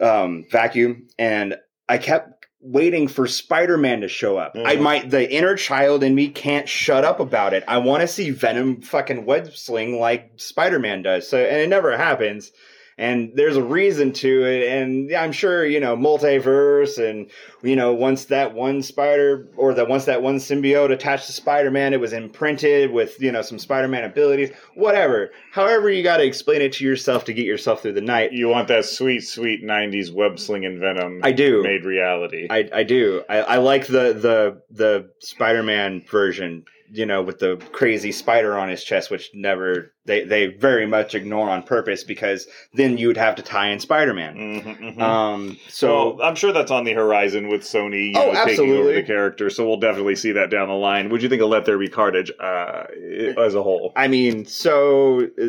um, 0.00 0.44
vacuum, 0.50 1.06
and 1.18 1.56
I 1.88 1.98
kept 1.98 2.37
waiting 2.60 3.06
for 3.06 3.26
Spider-Man 3.26 4.00
to 4.00 4.08
show 4.08 4.36
up. 4.36 4.56
I 4.56 4.76
Mhm. 4.76 4.80
might 4.80 5.10
the 5.10 5.30
inner 5.30 5.54
child 5.54 6.02
in 6.02 6.14
me 6.14 6.28
can't 6.28 6.68
shut 6.68 7.04
up 7.04 7.20
about 7.20 7.54
it. 7.54 7.62
I 7.68 7.78
want 7.78 8.00
to 8.00 8.08
see 8.08 8.30
Venom 8.30 8.80
fucking 8.80 9.24
web 9.24 9.54
sling 9.54 10.00
like 10.00 10.30
Spider-Man 10.36 11.02
does. 11.02 11.28
So 11.28 11.38
and 11.38 11.58
it 11.58 11.68
never 11.68 11.96
happens. 11.96 12.50
And 12.98 13.30
there's 13.34 13.56
a 13.56 13.62
reason 13.62 14.12
to 14.14 14.44
it, 14.44 14.68
and 14.68 15.14
I'm 15.14 15.30
sure 15.30 15.64
you 15.64 15.78
know 15.78 15.96
multiverse, 15.96 16.98
and 16.98 17.30
you 17.62 17.76
know 17.76 17.92
once 17.92 18.24
that 18.26 18.54
one 18.54 18.82
spider 18.82 19.46
or 19.56 19.72
that 19.74 19.88
once 19.88 20.04
that 20.06 20.20
one 20.20 20.36
symbiote 20.36 20.90
attached 20.92 21.26
to 21.26 21.32
Spider-Man, 21.32 21.94
it 21.94 22.00
was 22.00 22.12
imprinted 22.12 22.90
with 22.90 23.20
you 23.20 23.30
know 23.30 23.42
some 23.42 23.58
Spider-Man 23.58 24.02
abilities, 24.04 24.50
whatever. 24.74 25.30
However, 25.52 25.88
you 25.90 26.02
got 26.02 26.16
to 26.18 26.24
explain 26.24 26.60
it 26.60 26.72
to 26.74 26.84
yourself 26.84 27.24
to 27.26 27.32
get 27.32 27.46
yourself 27.46 27.82
through 27.82 27.92
the 27.92 28.00
night. 28.00 28.32
You 28.32 28.48
want 28.48 28.66
that 28.68 28.84
sweet, 28.84 29.20
sweet 29.20 29.64
'90s 29.64 30.12
web 30.12 30.38
slinging 30.38 30.80
Venom 30.80 31.20
I 31.22 31.32
do. 31.32 31.62
made 31.62 31.84
reality. 31.84 32.48
I, 32.50 32.68
I 32.72 32.82
do. 32.82 33.22
I, 33.28 33.38
I 33.38 33.56
like 33.58 33.86
the 33.86 34.12
the 34.12 34.62
the 34.70 35.10
Spider-Man 35.20 36.02
version, 36.10 36.64
you 36.90 37.04
know, 37.06 37.22
with 37.22 37.38
the 37.38 37.56
crazy 37.72 38.12
spider 38.12 38.56
on 38.58 38.68
his 38.68 38.82
chest, 38.82 39.10
which 39.10 39.30
never 39.34 39.92
they 40.06 40.24
they 40.24 40.46
very 40.46 40.86
much 40.86 41.14
ignore 41.14 41.48
on 41.50 41.62
purpose 41.62 42.02
because 42.04 42.46
then 42.74 42.96
you 42.98 43.06
would 43.08 43.16
have 43.16 43.34
to 43.36 43.42
tie 43.42 43.68
in 43.68 43.78
Spider-Man. 43.80 44.34
Mhm, 44.36 44.96
mhm. 44.96 45.00
Um, 45.02 45.58
so 45.68 46.14
well, 46.16 46.26
I'm 46.26 46.34
sure 46.34 46.52
that's 46.52 46.70
on 46.70 46.84
the 46.84 46.92
horizon 46.92 47.48
with 47.48 47.62
Sony 47.62 48.12
you 48.14 48.20
Oh, 48.20 48.32
know, 48.32 48.44
taking 48.44 48.72
over 48.72 48.92
the 48.92 49.02
character, 49.02 49.50
so 49.50 49.66
we'll 49.66 49.76
definitely 49.80 50.16
see 50.16 50.32
that 50.32 50.50
down 50.50 50.68
the 50.68 50.74
line. 50.74 51.10
Would 51.10 51.22
you 51.22 51.28
think 51.28 51.42
of 51.42 51.48
Let 51.50 51.64
There 51.66 51.78
Be 51.78 51.88
Carnage 51.88 52.32
uh, 52.40 52.84
as 53.38 53.54
a 53.54 53.62
whole? 53.62 53.92
I 53.96 54.08
mean, 54.08 54.46
so 54.46 55.26
uh, 55.42 55.46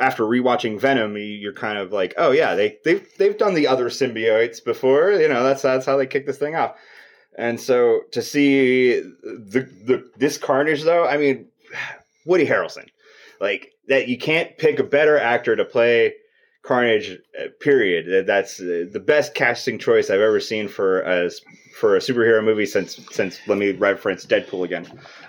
after 0.00 0.24
rewatching 0.24 0.78
Venom, 0.78 1.16
you- 1.16 1.22
you're 1.24 1.52
kind 1.52 1.78
of 1.78 1.92
like, 1.92 2.14
oh 2.18 2.30
yeah, 2.30 2.54
they 2.54 2.78
they've 2.84 3.06
they've 3.18 3.36
done 3.38 3.54
the 3.54 3.66
other 3.66 3.86
symbiotes 3.90 4.62
before. 4.64 5.12
You 5.12 5.28
know, 5.28 5.42
that's 5.42 5.62
that's 5.62 5.86
how 5.86 5.96
they 5.96 6.06
kick 6.06 6.26
this 6.26 6.38
thing 6.38 6.54
off. 6.56 6.76
And 7.38 7.60
so 7.60 8.00
to 8.12 8.22
see 8.22 9.00
the 9.00 9.68
the 9.84 10.10
this 10.16 10.36
Carnage 10.38 10.82
though, 10.82 11.06
I 11.06 11.16
mean, 11.16 11.46
Woody 12.26 12.46
Harrelson, 12.46 12.88
like 13.40 13.72
that, 13.88 14.08
you 14.08 14.18
can't 14.18 14.56
pick 14.58 14.78
a 14.78 14.84
better 14.84 15.18
actor 15.18 15.56
to 15.56 15.64
play 15.64 16.14
Carnage. 16.62 17.18
uh, 17.40 17.46
Period. 17.60 18.06
That- 18.06 18.26
That's 18.26 18.60
uh, 18.60 18.86
the 18.92 19.00
best 19.00 19.34
casting 19.34 19.78
choice 19.78 20.10
I've 20.10 20.20
ever 20.20 20.40
seen 20.40 20.68
for 20.68 21.00
a 21.02 21.30
for 21.78 21.96
a 21.96 22.00
superhero 22.00 22.44
movie 22.44 22.66
since 22.66 23.00
since 23.12 23.40
let 23.46 23.56
me 23.58 23.72
reference 23.72 24.26
Deadpool 24.26 24.64
again. 24.64 24.86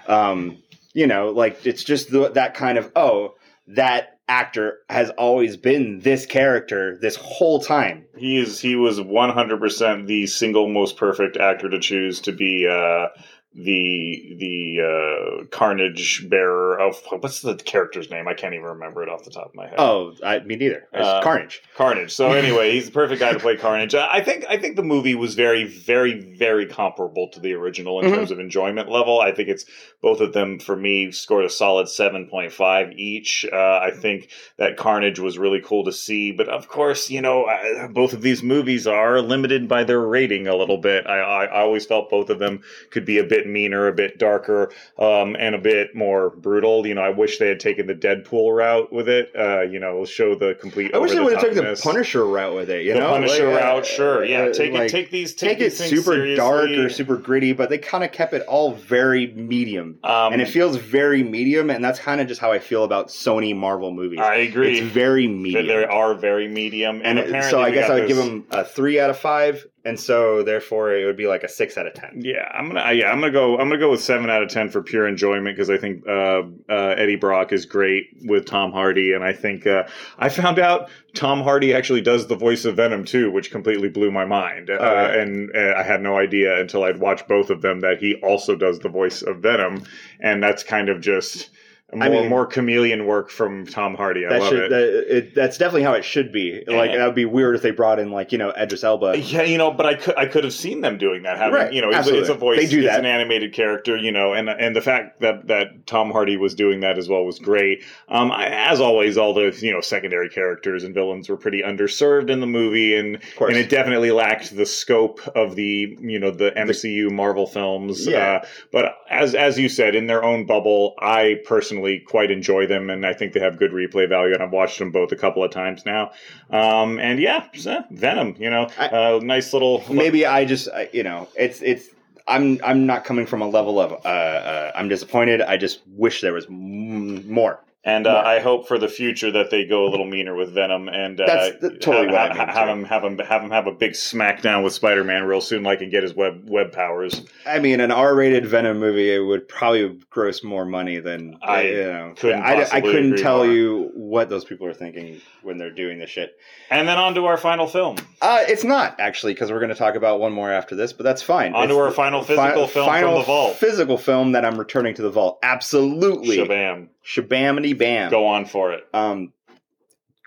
Um, 0.08 0.62
you 0.94 1.08
know, 1.08 1.30
like 1.30 1.66
it's 1.66 1.84
just 1.84 2.12
the, 2.12 2.30
that 2.32 2.54
kind 2.56 2.78
of 2.78 2.92
oh, 2.96 3.36
that 3.68 4.18
actor 4.32 4.78
has 4.90 5.10
always 5.18 5.58
been 5.58 6.00
this 6.00 6.26
character 6.26 6.98
this 7.02 7.18
whole 7.18 7.60
time. 7.60 8.06
He 8.16 8.40
is. 8.40 8.62
He 8.62 8.78
was 8.78 9.02
100 9.02 9.60
percent 9.60 10.08
the 10.08 10.26
single 10.26 10.70
most 10.70 10.96
perfect 10.96 11.36
actor 11.36 11.70
to 11.70 11.80
choose 11.80 12.22
to 12.22 12.32
be 12.32 12.66
uh, 12.66 13.08
the 13.54 14.36
the 14.40 15.42
uh, 15.42 15.46
Carnage 15.52 16.28
bearer 16.30 16.80
of 16.80 16.96
what's 17.20 17.42
the 17.42 17.56
character's 17.56 18.10
name? 18.10 18.28
I 18.28 18.34
can't 18.34 18.54
even 18.54 18.66
remember 18.66 19.04
it 19.04 19.10
off 19.10 19.26
the 19.26 19.30
top 19.32 19.48
of 19.48 19.56
my 19.56 19.66
head. 19.68 19.76
Oh, 19.78 20.14
I, 20.24 20.40
me 20.40 20.56
neither. 20.56 20.88
It's 20.94 21.06
Uh, 21.06 21.22
Carnage. 21.22 21.62
Carnage. 21.76 22.12
So 22.14 22.32
anyway, 22.32 22.72
he's 22.72 22.86
the 22.86 22.92
perfect 22.94 23.20
guy 23.20 23.34
to 23.34 23.40
play 23.40 23.58
Carnage. 23.58 23.94
I 23.94 24.22
think 24.22 24.46
I 24.48 24.58
think 24.58 24.78
the 24.78 24.84
movie 24.84 25.16
was 25.16 25.36
very, 25.36 25.66
very, 25.66 26.14
very 26.20 26.66
comparable 26.66 27.28
to 27.34 27.42
the 27.42 27.54
original 27.54 28.00
in 28.00 28.10
Mhm. 28.10 28.16
terms 28.16 28.32
of 28.32 28.40
enjoyment 28.40 28.90
level. 28.90 29.20
I 29.20 29.34
think 29.34 29.50
it's 29.50 29.66
both 30.02 30.22
of 30.22 30.32
them 30.32 30.58
for 30.58 30.76
me 30.78 31.12
scored 31.12 31.44
a 31.46 31.50
solid 31.50 31.90
seven 31.90 32.28
point 32.28 32.54
five 32.54 32.94
each. 32.94 33.46
Uh, 33.52 33.80
I 33.84 33.92
think 33.92 34.30
that 34.58 34.78
Carnage 34.78 35.20
was 35.20 35.38
really 35.38 35.60
cool 35.62 35.84
to 35.84 35.92
see, 35.92 36.32
but 36.32 36.48
of 36.48 36.70
course, 36.70 37.10
you 37.10 37.22
know, 37.22 37.48
both 37.92 38.14
of 38.14 38.22
these 38.22 38.42
movies 38.42 38.88
are 38.88 39.20
limited 39.22 39.68
by 39.68 39.84
their 39.84 40.00
rating 40.00 40.48
a 40.48 40.56
little 40.56 40.78
bit. 40.78 41.06
I, 41.06 41.20
I, 41.20 41.46
I 41.46 41.62
always 41.62 41.86
felt 41.86 42.10
both 42.10 42.30
of 42.30 42.40
them 42.40 42.62
could 42.92 43.04
be 43.06 43.18
a 43.18 43.24
bit 43.26 43.41
meaner, 43.48 43.88
a 43.88 43.94
bit 43.94 44.18
darker, 44.18 44.72
um, 44.98 45.36
and 45.40 45.56
a 45.56 45.60
bit 45.60 45.96
more 45.96 46.30
brutal. 46.30 46.88
You 46.88 46.96
know, 46.96 47.02
I 47.02 47.10
wish 47.10 47.38
they 47.38 47.50
had 47.50 47.60
taken 47.60 47.88
the 47.88 47.96
Deadpool 47.96 48.56
route 48.56 48.92
with 48.92 49.10
it. 49.10 49.32
Uh, 49.38 49.62
you 49.62 49.80
know, 49.80 50.06
show 50.06 50.36
the 50.36 50.56
complete. 50.60 50.94
I 50.94 50.98
wish 50.98 51.12
they 51.12 51.20
would 51.20 51.34
have 51.34 51.42
taken 51.42 51.64
the. 51.64 51.80
Punisher 51.82 52.26
route 52.26 52.56
with 52.56 52.70
it. 52.70 52.86
You 52.86 52.94
the 52.94 53.00
know, 53.00 53.10
Punisher 53.10 53.52
Like, 53.52 53.64
uh, 53.64 53.66
route, 53.66 53.86
sure, 53.86 54.24
yeah. 54.26 54.44
uh, 54.44 54.54
take 54.54 54.74
like, 54.74 54.84
it, 54.84 54.90
take 54.90 55.10
these, 55.12 55.34
take, 55.34 55.58
take 55.58 55.60
it 55.60 55.70
these 55.72 55.78
things 55.78 55.90
super 55.90 56.36
dark 56.36 56.70
or 56.70 56.90
super 56.90 57.18
gritty, 57.18 57.54
but 57.54 57.70
they 57.70 57.78
kind 57.78 58.04
of 58.04 58.12
kept 58.12 58.34
it 58.34 58.44
all 58.44 58.74
very 58.74 59.28
medium, 59.34 60.00
Um, 60.04 60.34
and 60.34 60.42
it 60.42 60.48
feels 60.48 60.78
very 60.78 61.24
medium, 61.24 61.70
and 61.70 61.84
that's 61.84 62.00
kind 62.00 62.22
of 62.22 62.28
just 62.28 62.40
how 62.40 62.52
I 62.52 62.60
feel 62.60 62.84
about 62.84 63.08
Sony 63.08 63.56
Marvel 63.56 63.92
movies. 63.92 64.20
I 64.20 64.36
agree. 64.36 64.80
It's 64.80 64.88
very 64.88 65.28
medium. 65.28 65.68
They 65.68 65.86
are 65.86 66.14
very 66.14 66.48
medium, 66.48 66.98
and, 67.04 67.18
and 67.18 67.20
apparently 67.20 67.52
so 67.52 67.62
I 67.62 67.72
guess 67.72 67.90
I 67.90 67.96
would 67.96 68.08
give 68.08 68.18
them 68.18 68.46
a 68.52 68.64
three 68.64 69.00
out 69.00 69.10
of 69.10 69.18
five, 69.18 69.66
and 69.84 70.00
so 70.00 70.44
therefore 70.44 70.94
it 70.94 71.06
would 71.06 71.18
be 71.18 71.28
like 71.28 71.44
a 71.44 71.48
six 71.48 71.78
out 71.78 71.88
of 71.88 71.94
ten. 71.94 72.22
Yeah, 72.24 72.48
I'm 72.54 72.68
gonna. 72.68 72.94
Yeah, 72.94 73.12
I'm 73.12 73.20
gonna 73.20 73.32
go. 73.32 73.58
I'm 73.58 73.68
gonna 73.68 73.80
go 73.80 73.92
with 73.92 74.02
seven 74.02 74.30
out 74.30 74.44
of 74.44 74.50
ten 74.50 74.70
for 74.70 74.84
pure 74.84 75.08
enjoyment 75.08 75.56
because 75.56 75.70
I 75.70 75.78
think 75.78 76.08
uh, 76.08 76.44
uh, 76.70 76.96
Eddie 76.98 77.16
Brock 77.16 77.52
is 77.52 77.66
great 77.66 78.10
with 78.24 78.46
Tom 78.46 78.72
Hardy, 78.72 79.14
and 79.14 79.24
I 79.24 79.34
think 79.34 79.66
uh, 79.66 79.88
I 80.20 80.30
found 80.30 80.60
out 80.60 80.90
Tom 81.14 81.42
Hardy 81.42 81.74
actually 81.74 82.02
does 82.02 82.28
the 82.28 82.36
voice 82.36 82.66
of 82.66 82.76
Venom 82.76 83.06
too, 83.06 83.32
which 83.32 83.52
completely 83.52 83.90
blew 83.90 84.12
my 84.12 84.26
mind. 84.26 84.70
Uh, 84.70 84.78
yeah. 84.80 85.22
And 85.22 85.56
uh, 85.56 85.74
I 85.78 85.84
had 85.84 86.02
no 86.02 86.18
idea 86.18 86.60
until 86.60 86.84
I'd 86.84 87.00
watched 87.00 87.28
both 87.28 87.50
of 87.50 87.62
them 87.62 87.80
that 87.80 87.98
he 88.00 88.16
also 88.24 88.56
does 88.56 88.80
the 88.80 88.90
voice 88.90 89.22
of 89.22 89.38
Venom, 89.38 89.84
and 90.20 90.44
that's 90.44 90.64
kind 90.64 90.90
of 90.90 91.02
just 91.02 91.50
more, 91.94 92.04
I 92.04 92.10
mean- 92.10 92.30
more 92.30 92.46
chameleon 92.46 93.06
work 93.06 93.30
from 93.30 93.66
Tom 93.66 93.96
Hardy. 93.96 94.26
I 94.26 94.30
That 94.30 94.40
love 94.42 94.50
should 94.50 94.64
it. 94.64 94.70
that, 94.72 95.18
it, 95.18 95.36
that's 95.36 95.58
definitely 95.58 95.84
how 95.84 95.94
it 95.94 96.04
should 96.06 96.32
be. 96.32 96.64
Like 96.68 96.92
And- 96.92 97.00
that 97.02 97.06
would 97.06 97.16
be 97.16 97.26
weird 97.26 97.56
if 97.56 97.62
they 97.62 97.72
brought 97.72 98.00
in 98.00 98.12
like 98.12 98.32
you 98.32 98.38
know 98.38 98.52
Idris 98.52 98.84
Elba. 98.84 99.18
Yeah, 99.20 99.44
you 99.44 99.58
know, 99.58 99.72
but 99.72 99.86
I 99.86 99.96
could 99.96 100.16
I 100.18 100.26
could 100.26 100.44
have 100.44 100.54
seen 100.54 100.82
them 100.82 100.98
doing 100.98 101.24
that. 101.24 101.38
Having 101.38 101.54
Right, 101.54 101.74
you 101.74 101.82
know, 101.82 101.90
it's 101.90 102.08
a, 102.08 102.20
it's 102.20 102.30
a 102.30 102.34
voice. 102.34 102.60
They 102.60 102.68
do 102.68 102.82
that. 102.84 102.90
it's 102.90 102.98
an 103.00 103.06
animated 103.06 103.54
character, 103.54 103.98
you 103.98 104.12
know, 104.12 104.34
and 104.34 104.50
and 104.50 104.76
the 104.76 104.82
fact 104.82 105.22
that 105.22 105.48
that 105.48 105.86
Tom 105.88 106.12
Hardy 106.12 106.38
was 106.38 106.56
doing 106.56 106.80
that 106.82 106.98
as 106.98 107.10
well 107.10 107.26
was 107.26 107.40
great. 107.40 107.84
Um, 108.10 108.32
I, 108.32 108.48
as 108.48 108.80
always, 108.80 109.18
all 109.18 109.34
the 109.34 109.58
you 109.62 109.72
know 109.72 109.82
secondary 109.82 110.30
characters 110.30 110.84
and 110.84 110.94
villains 110.94 111.30
were 111.30 111.38
pretty 111.38 111.62
underserved 111.62 112.30
in 112.30 112.40
the 112.40 112.48
movie, 112.48 112.96
and 112.96 113.18
and 113.40 113.58
it 113.58 113.70
definitely 113.70 114.12
lacked 114.12 114.56
the 114.56 114.66
scope 114.66 115.20
of 115.36 115.56
the 115.56 115.98
you 116.00 116.20
know 116.20 116.32
the 116.32 116.52
MCU 116.52 117.12
Marvel 117.12 117.48
films. 117.48 118.08
Yeah. 118.08 118.42
Uh, 118.44 118.46
but 118.72 118.96
as 119.10 119.36
as 119.36 119.58
you 119.60 119.68
said, 119.70 119.96
in 119.96 120.08
their 120.08 120.24
own 120.24 120.46
bubble, 120.46 120.94
I 121.00 121.40
personally 121.46 121.81
quite 122.00 122.32
enjoy 122.32 122.68
them, 122.68 122.90
and 122.90 123.06
I 123.06 123.14
think 123.14 123.34
they 123.34 123.40
have 123.40 123.58
good 123.58 123.72
replay 123.72 124.08
value. 124.08 124.34
And 124.34 124.42
I've 124.44 124.52
watched 124.52 124.80
them 124.80 124.92
both 124.92 125.12
a 125.12 125.16
couple 125.16 125.44
of 125.44 125.52
times 125.52 125.86
now. 125.86 126.12
Um, 126.50 127.00
and 127.00 127.20
yeah, 127.20 127.46
so, 127.54 127.84
Venom, 127.92 128.36
you 128.40 128.50
know, 128.50 128.70
I- 128.78 128.88
uh, 128.88 129.20
nice 129.24 129.54
little 129.54 129.84
maybe 129.90 130.26
I 130.26 130.46
just 130.46 130.68
you 130.94 131.04
know 131.04 131.28
it's 131.36 131.62
it's 131.62 131.90
I'm 132.28 132.60
I'm 132.64 132.86
not 132.86 133.04
coming 133.06 133.26
from 133.26 133.42
a 133.42 133.48
level 133.48 133.80
of 133.80 133.92
uh, 133.92 134.08
uh 134.08 134.72
I'm 134.76 134.88
disappointed. 134.90 135.42
I 135.42 135.58
just 135.58 135.82
wish 135.88 136.22
there 136.22 136.34
was 136.34 136.46
m- 136.46 137.30
more. 137.32 137.60
And 137.84 138.06
uh, 138.06 138.12
More. 138.14 138.24
I 138.26 138.40
hope 138.40 138.68
for 138.68 138.78
the 138.78 138.88
future 138.88 139.32
that 139.32 139.50
they 139.50 139.66
go 139.66 139.86
a 139.86 139.90
little 139.90 140.06
meaner 140.06 140.36
with 140.36 140.54
Venom 140.54 140.88
and 140.88 141.20
uh, 141.20 141.26
That's 141.26 141.60
the- 141.62 141.78
totally 141.80 142.14
have, 142.16 142.30
what 142.30 142.32
I 142.32 142.36
have, 142.36 142.38
mean, 142.38 142.48
have 142.56 142.66
too. 142.68 142.72
him 142.72 142.84
have 142.86 143.04
him 143.04 143.18
have 143.18 143.42
him 143.42 143.50
have 143.50 143.66
a 143.66 143.72
big 143.72 143.94
smackdown 143.94 144.64
with 144.64 144.74
Spider 144.74 145.04
Man 145.04 145.24
real 145.24 145.42
soon, 145.42 145.64
like 145.64 145.82
and 145.82 145.90
get 145.90 146.04
his 146.04 146.14
web 146.14 146.48
web 146.48 146.72
powers. 146.74 147.24
I 147.44 147.58
mean, 147.58 147.80
an 147.80 147.90
R-rated 147.92 148.46
Venom 148.46 148.80
movie 148.80 149.12
it 149.12 149.20
would 149.20 149.48
probably 149.48 150.00
gross 150.12 150.44
more 150.44 150.64
money 150.64 151.00
than 151.00 151.38
I 151.42 151.62
you 151.64 151.84
know. 151.84 152.14
couldn't 152.18 152.44
I, 152.44 152.68
I 152.72 152.82
couldn't 152.82 153.18
tell 153.18 153.38
more. 153.46 153.52
you 153.52 153.90
what 153.96 154.30
those 154.30 154.46
people 154.46 154.68
are 154.68 154.76
thinking 154.76 155.20
when 155.42 155.58
they're 155.58 155.72
doing 155.74 155.98
this 155.98 156.12
shit. 156.12 156.38
And 156.70 156.88
then 156.88 157.00
on 157.00 157.16
to 157.16 157.26
our 157.26 157.38
final 157.38 157.66
film, 157.66 157.98
Uh, 158.22 158.44
it's 158.48 158.64
not 158.64 159.00
actually 159.00 159.34
because 159.34 159.52
we're 159.52 159.60
going 159.60 159.70
to 159.70 159.76
talk 159.76 159.96
about 159.96 160.20
one 160.20 160.34
more 160.34 160.52
after 160.52 160.76
this, 160.76 160.94
but 160.94 161.04
that's 161.04 161.24
fine. 161.24 161.56
on 161.56 161.68
to 161.70 161.78
our 161.80 161.90
final 161.90 162.22
physical 162.22 162.68
fi- 162.68 162.74
film 162.74 162.86
final 162.86 163.10
from 163.14 163.20
the 163.22 163.26
vault. 163.26 163.56
Physical 163.56 163.98
film 163.98 164.34
that 164.34 164.46
I'm 164.46 164.60
returning 164.60 164.94
to 164.94 165.02
the 165.02 165.10
vault. 165.10 165.40
Absolutely, 165.42 166.38
Shabam, 166.38 166.88
shabamity 167.06 167.78
bam. 167.78 168.12
go 168.12 168.28
on 168.28 168.46
for 168.46 168.74
it. 168.74 168.84
Um, 168.94 169.34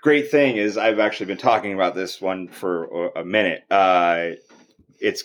great 0.01 0.29
thing 0.31 0.57
is 0.57 0.77
I've 0.77 0.99
actually 0.99 1.27
been 1.27 1.37
talking 1.37 1.73
about 1.73 1.95
this 1.95 2.21
one 2.21 2.47
for 2.47 3.09
a 3.15 3.23
minute. 3.25 3.63
Uh, 3.71 4.31
it's 4.99 5.23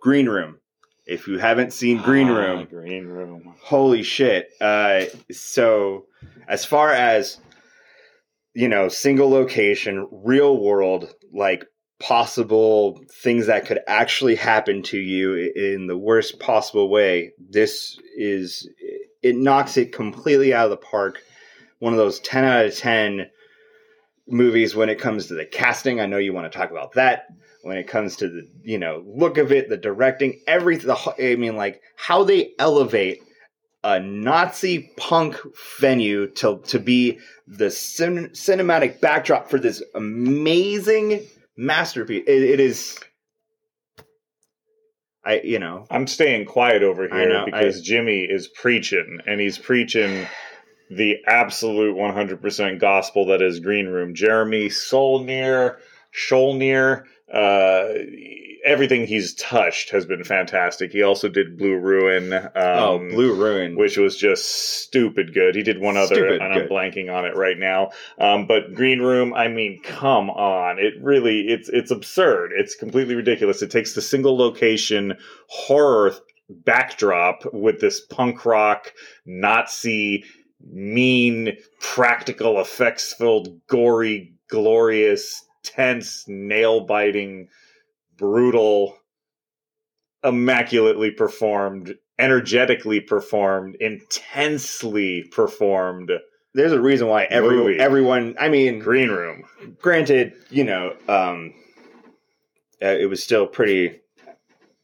Green 0.00 0.28
Room. 0.28 0.58
If 1.06 1.26
you 1.26 1.38
haven't 1.38 1.72
seen 1.72 2.02
Green 2.02 2.28
Ah, 2.28 2.36
Room, 2.38 2.64
Green 2.66 3.06
Room. 3.06 3.54
holy 3.62 4.02
shit. 4.02 4.50
Uh, 4.60 5.04
so 5.32 6.04
as 6.46 6.64
far 6.64 6.92
as 6.92 7.38
you 8.54 8.68
know, 8.68 8.88
single 8.88 9.30
location, 9.30 10.08
real 10.10 10.60
world, 10.60 11.12
like 11.32 11.64
possible 12.00 13.00
things 13.22 13.46
that 13.46 13.66
could 13.66 13.78
actually 13.86 14.34
happen 14.34 14.82
to 14.82 14.98
you 14.98 15.34
in 15.54 15.86
the 15.86 15.96
worst 15.96 16.38
possible 16.40 16.88
way, 16.90 17.32
this 17.38 17.96
is 18.16 18.68
it 19.22 19.36
knocks 19.36 19.76
it 19.76 19.92
completely 19.92 20.54
out 20.54 20.66
of 20.66 20.70
the 20.70 20.76
park. 20.76 21.20
One 21.78 21.92
of 21.92 21.98
those 21.98 22.20
10 22.20 22.44
out 22.44 22.66
of 22.66 22.76
10 22.76 23.30
movies 24.28 24.74
when 24.74 24.88
it 24.88 25.00
comes 25.00 25.26
to 25.26 25.34
the 25.34 25.46
casting. 25.46 26.00
I 26.00 26.06
know 26.06 26.18
you 26.18 26.32
want 26.32 26.50
to 26.50 26.56
talk 26.58 26.70
about 26.70 26.92
that. 26.92 27.26
When 27.62 27.76
it 27.76 27.88
comes 27.88 28.16
to 28.16 28.28
the 28.28 28.48
you 28.62 28.78
know 28.78 29.02
look 29.04 29.36
of 29.36 29.50
it, 29.50 29.68
the 29.68 29.76
directing, 29.76 30.40
everything. 30.46 30.94
I 31.18 31.34
mean, 31.34 31.56
like 31.56 31.82
how 31.96 32.22
they 32.22 32.52
elevate 32.58 33.20
a 33.82 34.00
Nazi 34.00 34.92
punk 34.96 35.36
venue 35.80 36.28
to 36.34 36.60
to 36.66 36.78
be 36.78 37.18
the 37.46 37.70
cin- 37.70 38.30
cinematic 38.30 39.00
backdrop 39.00 39.50
for 39.50 39.58
this 39.58 39.82
amazing 39.94 41.26
masterpiece. 41.56 42.24
It, 42.26 42.42
it 42.42 42.60
is. 42.60 42.98
I 45.28 45.40
you 45.44 45.58
know 45.58 45.86
I'm 45.90 46.06
staying 46.06 46.46
quiet 46.46 46.82
over 46.82 47.06
here 47.06 47.28
know, 47.28 47.44
because 47.44 47.82
Jimmy 47.82 48.20
is 48.20 48.48
preaching, 48.48 49.20
and 49.26 49.40
he's 49.40 49.58
preaching 49.58 50.26
the 50.90 51.18
absolute 51.26 51.94
100% 51.94 52.80
gospel 52.80 53.26
that 53.26 53.42
is 53.42 53.60
Green 53.60 53.88
Room. 53.88 54.14
Jeremy 54.14 54.70
Saulnier, 54.70 55.78
Scholnier, 56.14 57.04
uh, 57.32 57.88
everything 58.64 59.06
he's 59.06 59.34
touched 59.34 59.90
has 59.90 60.06
been 60.06 60.24
fantastic. 60.24 60.92
He 60.92 61.02
also 61.02 61.28
did 61.28 61.58
Blue 61.58 61.76
Ruin. 61.76 62.32
Um, 62.32 62.50
oh 62.54 62.98
Blue 62.98 63.34
Ruin. 63.34 63.76
which 63.76 63.96
was 63.96 64.16
just 64.16 64.82
stupid 64.82 65.34
good. 65.34 65.54
He 65.54 65.62
did 65.62 65.80
one 65.80 65.96
other, 65.96 66.14
Stupid 66.14 66.42
and 66.42 66.52
I'm 66.52 66.68
blanking 66.68 67.12
on 67.12 67.24
it 67.24 67.36
right 67.36 67.58
now. 67.58 67.90
Um, 68.18 68.46
but 68.46 68.74
Green 68.74 69.00
Room, 69.00 69.34
I 69.34 69.48
mean, 69.48 69.80
come 69.82 70.30
on! 70.30 70.78
It 70.78 70.94
really, 71.00 71.48
it's 71.48 71.68
it's 71.68 71.90
absurd. 71.90 72.52
It's 72.56 72.74
completely 72.74 73.14
ridiculous. 73.14 73.62
It 73.62 73.70
takes 73.70 73.94
the 73.94 74.02
single 74.02 74.36
location 74.36 75.16
horror 75.48 76.14
backdrop 76.48 77.42
with 77.52 77.80
this 77.80 78.00
punk 78.00 78.44
rock 78.46 78.92
Nazi 79.26 80.24
mean 80.66 81.56
practical 81.80 82.60
effects 82.60 83.12
filled 83.12 83.66
gory 83.66 84.34
glorious 84.48 85.44
tense 85.74 86.24
nail 86.28 86.80
biting 86.80 87.48
brutal 88.16 88.96
immaculately 90.24 91.10
performed 91.10 91.94
energetically 92.18 93.00
performed 93.00 93.76
intensely 93.76 95.22
performed 95.30 96.10
There's 96.54 96.72
a 96.72 96.80
reason 96.80 97.06
why 97.06 97.24
every, 97.24 97.56
Movie. 97.56 97.78
everyone. 97.78 98.34
I 98.40 98.48
mean, 98.48 98.80
green 98.80 99.10
room 99.10 99.44
granted, 99.80 100.32
you 100.50 100.64
know, 100.64 100.94
um, 101.08 101.54
uh, 102.82 102.86
it 102.86 103.08
was 103.08 103.22
still 103.22 103.46
pretty. 103.46 104.00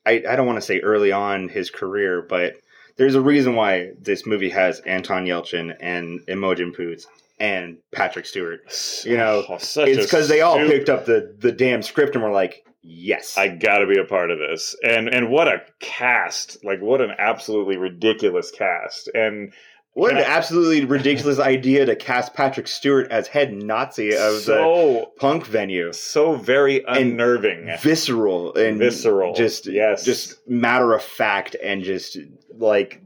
I, 0.06 0.22
I 0.28 0.36
don't 0.36 0.46
want 0.46 0.58
to 0.58 0.66
say 0.66 0.80
early 0.80 1.12
on 1.12 1.48
his 1.48 1.70
career, 1.70 2.22
but 2.22 2.54
there's 2.96 3.14
a 3.14 3.20
reason 3.20 3.56
why 3.56 3.92
this 4.00 4.26
movie 4.26 4.50
has 4.50 4.80
Anton 4.80 5.24
Yelchin 5.24 5.74
and 5.80 6.20
Imogen 6.28 6.72
Poots 6.72 7.06
and 7.38 7.78
Patrick 7.92 8.26
Stewart. 8.26 8.60
You 9.04 9.16
know, 9.16 9.44
Oh, 9.48 9.56
it's 9.58 9.74
because 9.76 10.28
they 10.28 10.40
all 10.40 10.56
picked 10.58 10.88
up 10.88 11.04
the 11.06 11.34
the 11.38 11.52
damn 11.52 11.82
script 11.82 12.14
and 12.14 12.22
were 12.24 12.30
like, 12.30 12.64
"Yes, 12.82 13.36
I 13.38 13.48
got 13.48 13.78
to 13.78 13.86
be 13.86 13.98
a 13.98 14.04
part 14.04 14.30
of 14.30 14.38
this. 14.38 14.76
And 14.84 15.08
and 15.08 15.30
what 15.30 15.48
a 15.48 15.62
cast. 15.80 16.64
Like 16.64 16.80
what 16.80 17.00
an 17.00 17.12
absolutely 17.18 17.76
ridiculous 17.76 18.50
cast. 18.50 19.10
And 19.14 19.52
what 19.96 20.10
an 20.12 20.18
I- 20.18 20.22
absolutely 20.22 20.84
ridiculous 20.84 21.38
idea 21.54 21.86
to 21.86 21.94
cast 21.94 22.34
Patrick 22.34 22.66
Stewart 22.66 23.10
as 23.12 23.28
head 23.28 23.52
Nazi 23.52 24.10
of 24.14 24.34
the 24.34 24.40
so 24.40 25.12
punk 25.18 25.46
venue." 25.46 25.92
so 25.92 26.34
very 26.34 26.84
And 26.86 27.12
unnerving. 27.12 27.70
visceral 27.80 28.54
and 28.56 28.78
Visceral, 28.78 29.34
just 29.34 29.66
yes. 29.66 30.04
just 30.04 30.38
matter 30.48 30.92
of 30.94 31.02
fact 31.02 31.54
and 31.62 31.82
just 31.84 32.16
like 32.56 33.02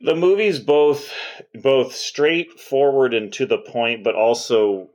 the 0.00 0.14
movie's 0.14 0.58
both 0.58 1.12
both 1.62 1.94
straightforward 1.94 3.14
and 3.14 3.32
to 3.34 3.46
the 3.46 3.58
point, 3.58 4.04
but 4.04 4.14
also 4.14 4.88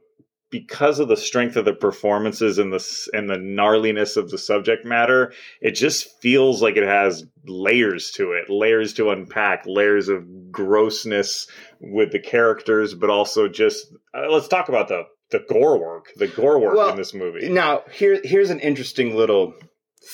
because 0.51 0.99
of 0.99 1.07
the 1.07 1.17
strength 1.17 1.57
of 1.57 1.65
the 1.65 1.73
performances 1.73 2.57
and 2.57 2.71
the 2.71 3.09
and 3.13 3.29
the 3.29 3.37
gnarliness 3.37 4.15
of 4.15 4.29
the 4.31 4.37
subject 4.37 4.85
matter, 4.85 5.33
it 5.61 5.71
just 5.71 6.19
feels 6.21 6.61
like 6.61 6.77
it 6.77 6.83
has 6.87 7.25
layers 7.45 8.11
to 8.11 8.31
it, 8.31 8.49
layers 8.49 8.93
to 8.93 9.09
unpack, 9.09 9.63
layers 9.65 10.07
of 10.07 10.23
grossness 10.51 11.47
with 11.79 12.11
the 12.11 12.19
characters, 12.19 12.93
but 12.93 13.09
also 13.09 13.47
just 13.47 13.87
uh, 14.13 14.29
let's 14.31 14.47
talk 14.47 14.69
about 14.69 14.87
the 14.87 15.03
the 15.31 15.43
gore 15.49 15.79
work, 15.79 16.11
the 16.15 16.27
gore 16.27 16.59
work 16.59 16.75
Well, 16.75 16.89
in 16.89 16.97
this 16.97 17.13
movie. 17.13 17.49
now 17.49 17.81
here 17.91 18.21
here's 18.23 18.51
an 18.51 18.59
interesting 18.59 19.15
little 19.15 19.53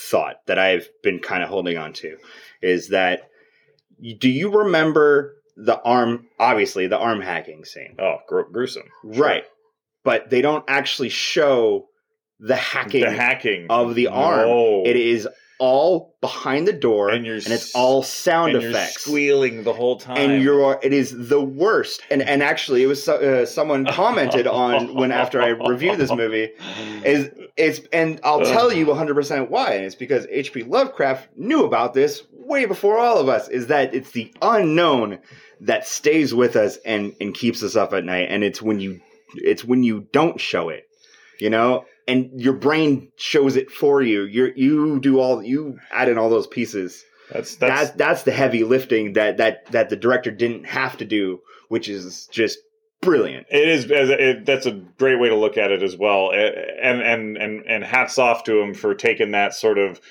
thought 0.10 0.38
that 0.48 0.58
I've 0.58 0.88
been 1.04 1.20
kind 1.20 1.44
of 1.44 1.50
holding 1.50 1.78
on 1.78 1.92
to 1.94 2.18
is 2.62 2.90
that 2.90 3.24
do 4.20 4.30
you 4.30 4.52
remember 4.64 5.36
the 5.58 5.80
arm 5.82 6.28
obviously 6.40 6.88
the 6.88 6.98
arm 6.98 7.22
hacking 7.22 7.66
scene? 7.66 7.96
Oh, 8.00 8.18
gr- 8.28 8.42
gruesome, 8.52 8.84
Sure. 9.04 9.24
right. 9.24 9.44
But 10.04 10.30
they 10.30 10.42
don't 10.42 10.64
actually 10.68 11.10
show 11.10 11.86
the 12.40 12.56
hacking 12.56 13.02
The 13.02 13.12
hacking. 13.12 13.68
of 13.70 13.94
the 13.96 14.08
arm. 14.08 14.48
No. 14.48 14.84
it 14.86 14.96
is 14.96 15.28
all 15.62 16.16
behind 16.22 16.68
the 16.68 16.74
door 16.74 17.10
And 17.10 17.18
and, 17.18 17.26
you're 17.28 17.36
it's 17.38 17.74
all 17.76 18.02
sound 18.02 18.54
and 18.54 18.62
you're 18.64 18.72
effects. 18.72 19.04
squealing 19.04 19.64
the 19.64 19.74
whole 19.74 19.98
time, 19.98 20.18
and 20.18 20.42
you're 20.44 20.80
it 20.82 20.92
is 20.92 21.30
the 21.30 21.40
worst. 21.42 22.02
And 22.10 22.22
and 22.24 22.42
actually 22.42 22.82
it 22.82 22.88
was 22.88 23.04
so- 23.04 23.18
uh, 23.18 23.46
someone 23.46 23.86
commented 23.86 24.48
on 24.48 24.96
when 24.96 25.12
after 25.12 25.40
i 25.40 25.50
reviewed 25.50 26.00
this 26.00 26.12
movie 26.12 26.50
is 27.06 27.30
it's 27.58 27.82
and 27.94 28.20
i'll 28.24 28.44
tell 28.44 28.74
you 28.74 28.88
100% 28.88 29.50
why. 29.50 29.74
And 29.76 29.86
it's 29.86 29.96
because 29.96 30.26
hp 30.28 30.68
lovecraft 30.68 31.30
knew 31.38 31.64
about 31.64 31.94
this 31.94 32.24
way 32.32 32.66
before 32.66 32.98
all 32.98 33.20
of 33.20 33.30
us 33.30 33.48
is 33.48 33.68
that 33.68 33.94
it's 33.94 34.12
the 34.12 34.34
unknown 34.42 35.20
that 35.62 35.88
stays 35.88 36.34
with 36.34 36.56
us 36.56 36.78
and 36.86 37.14
and 37.22 37.36
keeps 37.36 37.62
us 37.62 37.76
up 37.76 37.94
at 37.94 38.04
night. 38.04 38.28
And 38.32 38.44
it's 38.44 38.62
when 38.64 38.80
you 38.80 39.00
it's 39.36 39.64
when 39.64 39.84
you 39.84 40.08
don't 40.12 40.42
show 40.42 40.70
it 40.70 40.88
you 41.40 41.50
know 41.50 41.86
and 42.12 42.42
your 42.42 42.54
brain 42.54 43.12
shows 43.16 43.56
it 43.56 43.72
for 43.72 44.02
you 44.02 44.24
you 44.24 44.52
you 44.56 45.00
do 45.00 45.20
all 45.20 45.42
you 45.44 45.78
add 45.92 46.10
in 46.10 46.18
all 46.18 46.30
those 46.30 46.48
pieces 46.48 47.04
that's 47.32 47.56
that's 47.56 47.82
that's 47.82 47.92
that's 47.98 48.24
the 48.24 48.32
heavy 48.32 48.64
lifting 48.64 49.14
that 49.14 49.38
that 49.38 49.66
that 49.72 49.90
the 49.90 49.96
director 49.96 50.32
didn't 50.32 50.66
have 50.66 50.98
to 50.98 51.06
do, 51.06 51.40
which 51.70 51.88
is 51.88 52.28
just 52.32 52.58
brilliant. 53.02 53.48
It 53.50 53.68
is. 53.70 53.86
It, 53.90 54.46
that's 54.46 54.66
a 54.66 54.72
great 54.72 55.18
way 55.20 55.30
to 55.30 55.36
look 55.36 55.58
at 55.58 55.72
it 55.72 55.82
as 55.82 55.96
well. 55.96 56.32
And 56.34 57.02
and 57.02 57.38
and 57.38 57.64
and 57.66 57.84
hats 57.86 58.18
off 58.20 58.44
to 58.46 58.60
him 58.60 58.74
for 58.74 58.94
taking 58.96 59.32
that 59.32 59.54
sort 59.54 59.78
of 59.78 60.02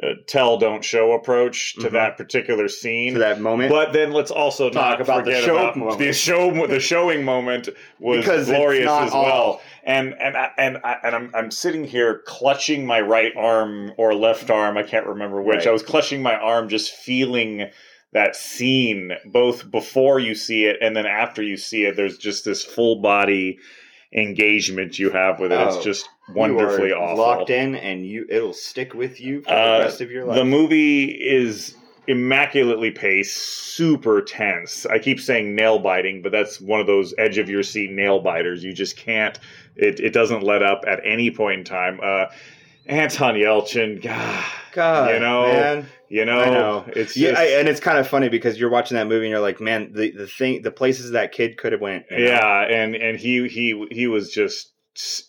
uh, 0.00 0.10
tell 0.28 0.58
don't 0.58 0.84
show 0.84 1.10
approach 1.10 1.74
to 1.74 1.88
Mhm. 1.88 1.90
that 1.90 2.16
particular 2.16 2.68
scene. 2.68 3.14
For 3.14 3.18
that 3.18 3.40
moment, 3.40 3.72
But 3.72 3.92
then 3.92 4.12
let's 4.12 4.30
also 4.30 4.70
Talk 4.70 5.00
about 5.00 5.24
the 5.24 5.34
show 5.42 5.56
about 5.56 5.76
moment. 5.76 5.98
the 5.98 6.12
show. 6.12 6.66
The 6.68 6.78
showing 6.78 7.24
moment 7.24 7.68
was 7.98 8.18
Because 8.18 8.46
glorious 8.46 8.88
as 8.88 9.12
well. 9.12 9.60
And 9.88 10.14
and 10.20 10.36
I, 10.36 10.50
and 10.58 10.78
I, 10.84 10.96
and 11.02 11.14
I'm 11.16 11.30
I'm 11.34 11.50
sitting 11.50 11.82
here 11.82 12.22
clutching 12.26 12.84
my 12.84 13.00
right 13.00 13.32
arm 13.34 13.92
or 13.96 14.14
left 14.14 14.50
arm. 14.50 14.76
I 14.76 14.82
can't 14.82 15.06
remember 15.06 15.40
which. 15.40 15.60
Right. 15.60 15.68
I 15.68 15.70
was 15.72 15.82
clutching 15.82 16.20
my 16.22 16.36
arm, 16.36 16.68
just 16.68 16.92
feeling 16.92 17.70
that 18.12 18.36
scene 18.36 19.12
both 19.24 19.70
before 19.70 20.18
you 20.18 20.34
see 20.34 20.66
it 20.66 20.76
and 20.82 20.94
then 20.94 21.06
after 21.06 21.42
you 21.42 21.56
see 21.56 21.84
it. 21.86 21.96
There's 21.96 22.18
just 22.18 22.44
this 22.44 22.62
full 22.62 23.00
body 23.00 23.58
engagement 24.12 24.98
you 24.98 25.08
have 25.10 25.40
with 25.40 25.52
it. 25.52 25.58
Oh, 25.58 25.74
it's 25.74 25.84
just 25.84 26.06
wonderfully 26.34 26.92
awful. 26.92 27.16
locked 27.16 27.50
in, 27.50 27.74
and 27.74 28.06
you 28.06 28.26
it'll 28.28 28.52
stick 28.52 28.92
with 28.92 29.20
you 29.22 29.40
for 29.40 29.50
Uh, 29.50 29.78
the 29.78 29.84
rest 29.84 30.00
of 30.02 30.10
your 30.10 30.26
life. 30.26 30.36
The 30.36 30.44
movie 30.44 31.06
is 31.06 31.74
immaculately 32.08 32.90
paced, 32.90 33.36
super 33.36 34.22
tense. 34.22 34.86
I 34.86 34.98
keep 34.98 35.20
saying 35.20 35.54
nail 35.54 35.78
biting, 35.78 36.22
but 36.22 36.32
that's 36.32 36.60
one 36.60 36.80
of 36.80 36.86
those 36.86 37.14
edge 37.18 37.38
of 37.38 37.48
your 37.48 37.62
seat 37.62 37.92
nail 37.92 38.18
biters. 38.18 38.64
You 38.64 38.72
just 38.72 38.96
can't. 38.96 39.38
It 39.76 40.00
it 40.00 40.12
doesn't 40.12 40.42
let 40.42 40.62
up 40.62 40.82
at 40.88 41.00
any 41.04 41.30
point 41.30 41.60
in 41.60 41.64
time. 41.64 42.00
Uh, 42.02 42.26
Anton 42.86 43.34
Yelchin, 43.34 44.02
God, 44.02 44.44
God, 44.72 45.14
you 45.14 45.20
know, 45.20 45.42
man. 45.42 45.86
you 46.08 46.24
know, 46.24 46.40
I 46.40 46.50
know. 46.50 46.84
it's 46.88 47.16
Yeah, 47.16 47.30
just, 47.30 47.40
I, 47.40 47.44
and 47.58 47.68
it's 47.68 47.80
kind 47.80 47.98
of 47.98 48.08
funny 48.08 48.30
because 48.30 48.58
you're 48.58 48.70
watching 48.70 48.96
that 48.96 49.06
movie 49.06 49.26
and 49.26 49.30
you're 49.30 49.40
like, 49.40 49.60
man, 49.60 49.92
the 49.92 50.10
the 50.10 50.26
thing, 50.26 50.62
the 50.62 50.70
places 50.72 51.12
that 51.12 51.32
kid 51.32 51.58
could 51.58 51.72
have 51.72 51.80
went. 51.82 52.06
you 52.10 52.18
know? 52.18 52.24
yeah, 52.24 52.62
and 52.62 52.96
and 52.96 53.18
he 53.18 53.46
he 53.48 53.86
he 53.90 54.06
was 54.06 54.32
just 54.32 54.72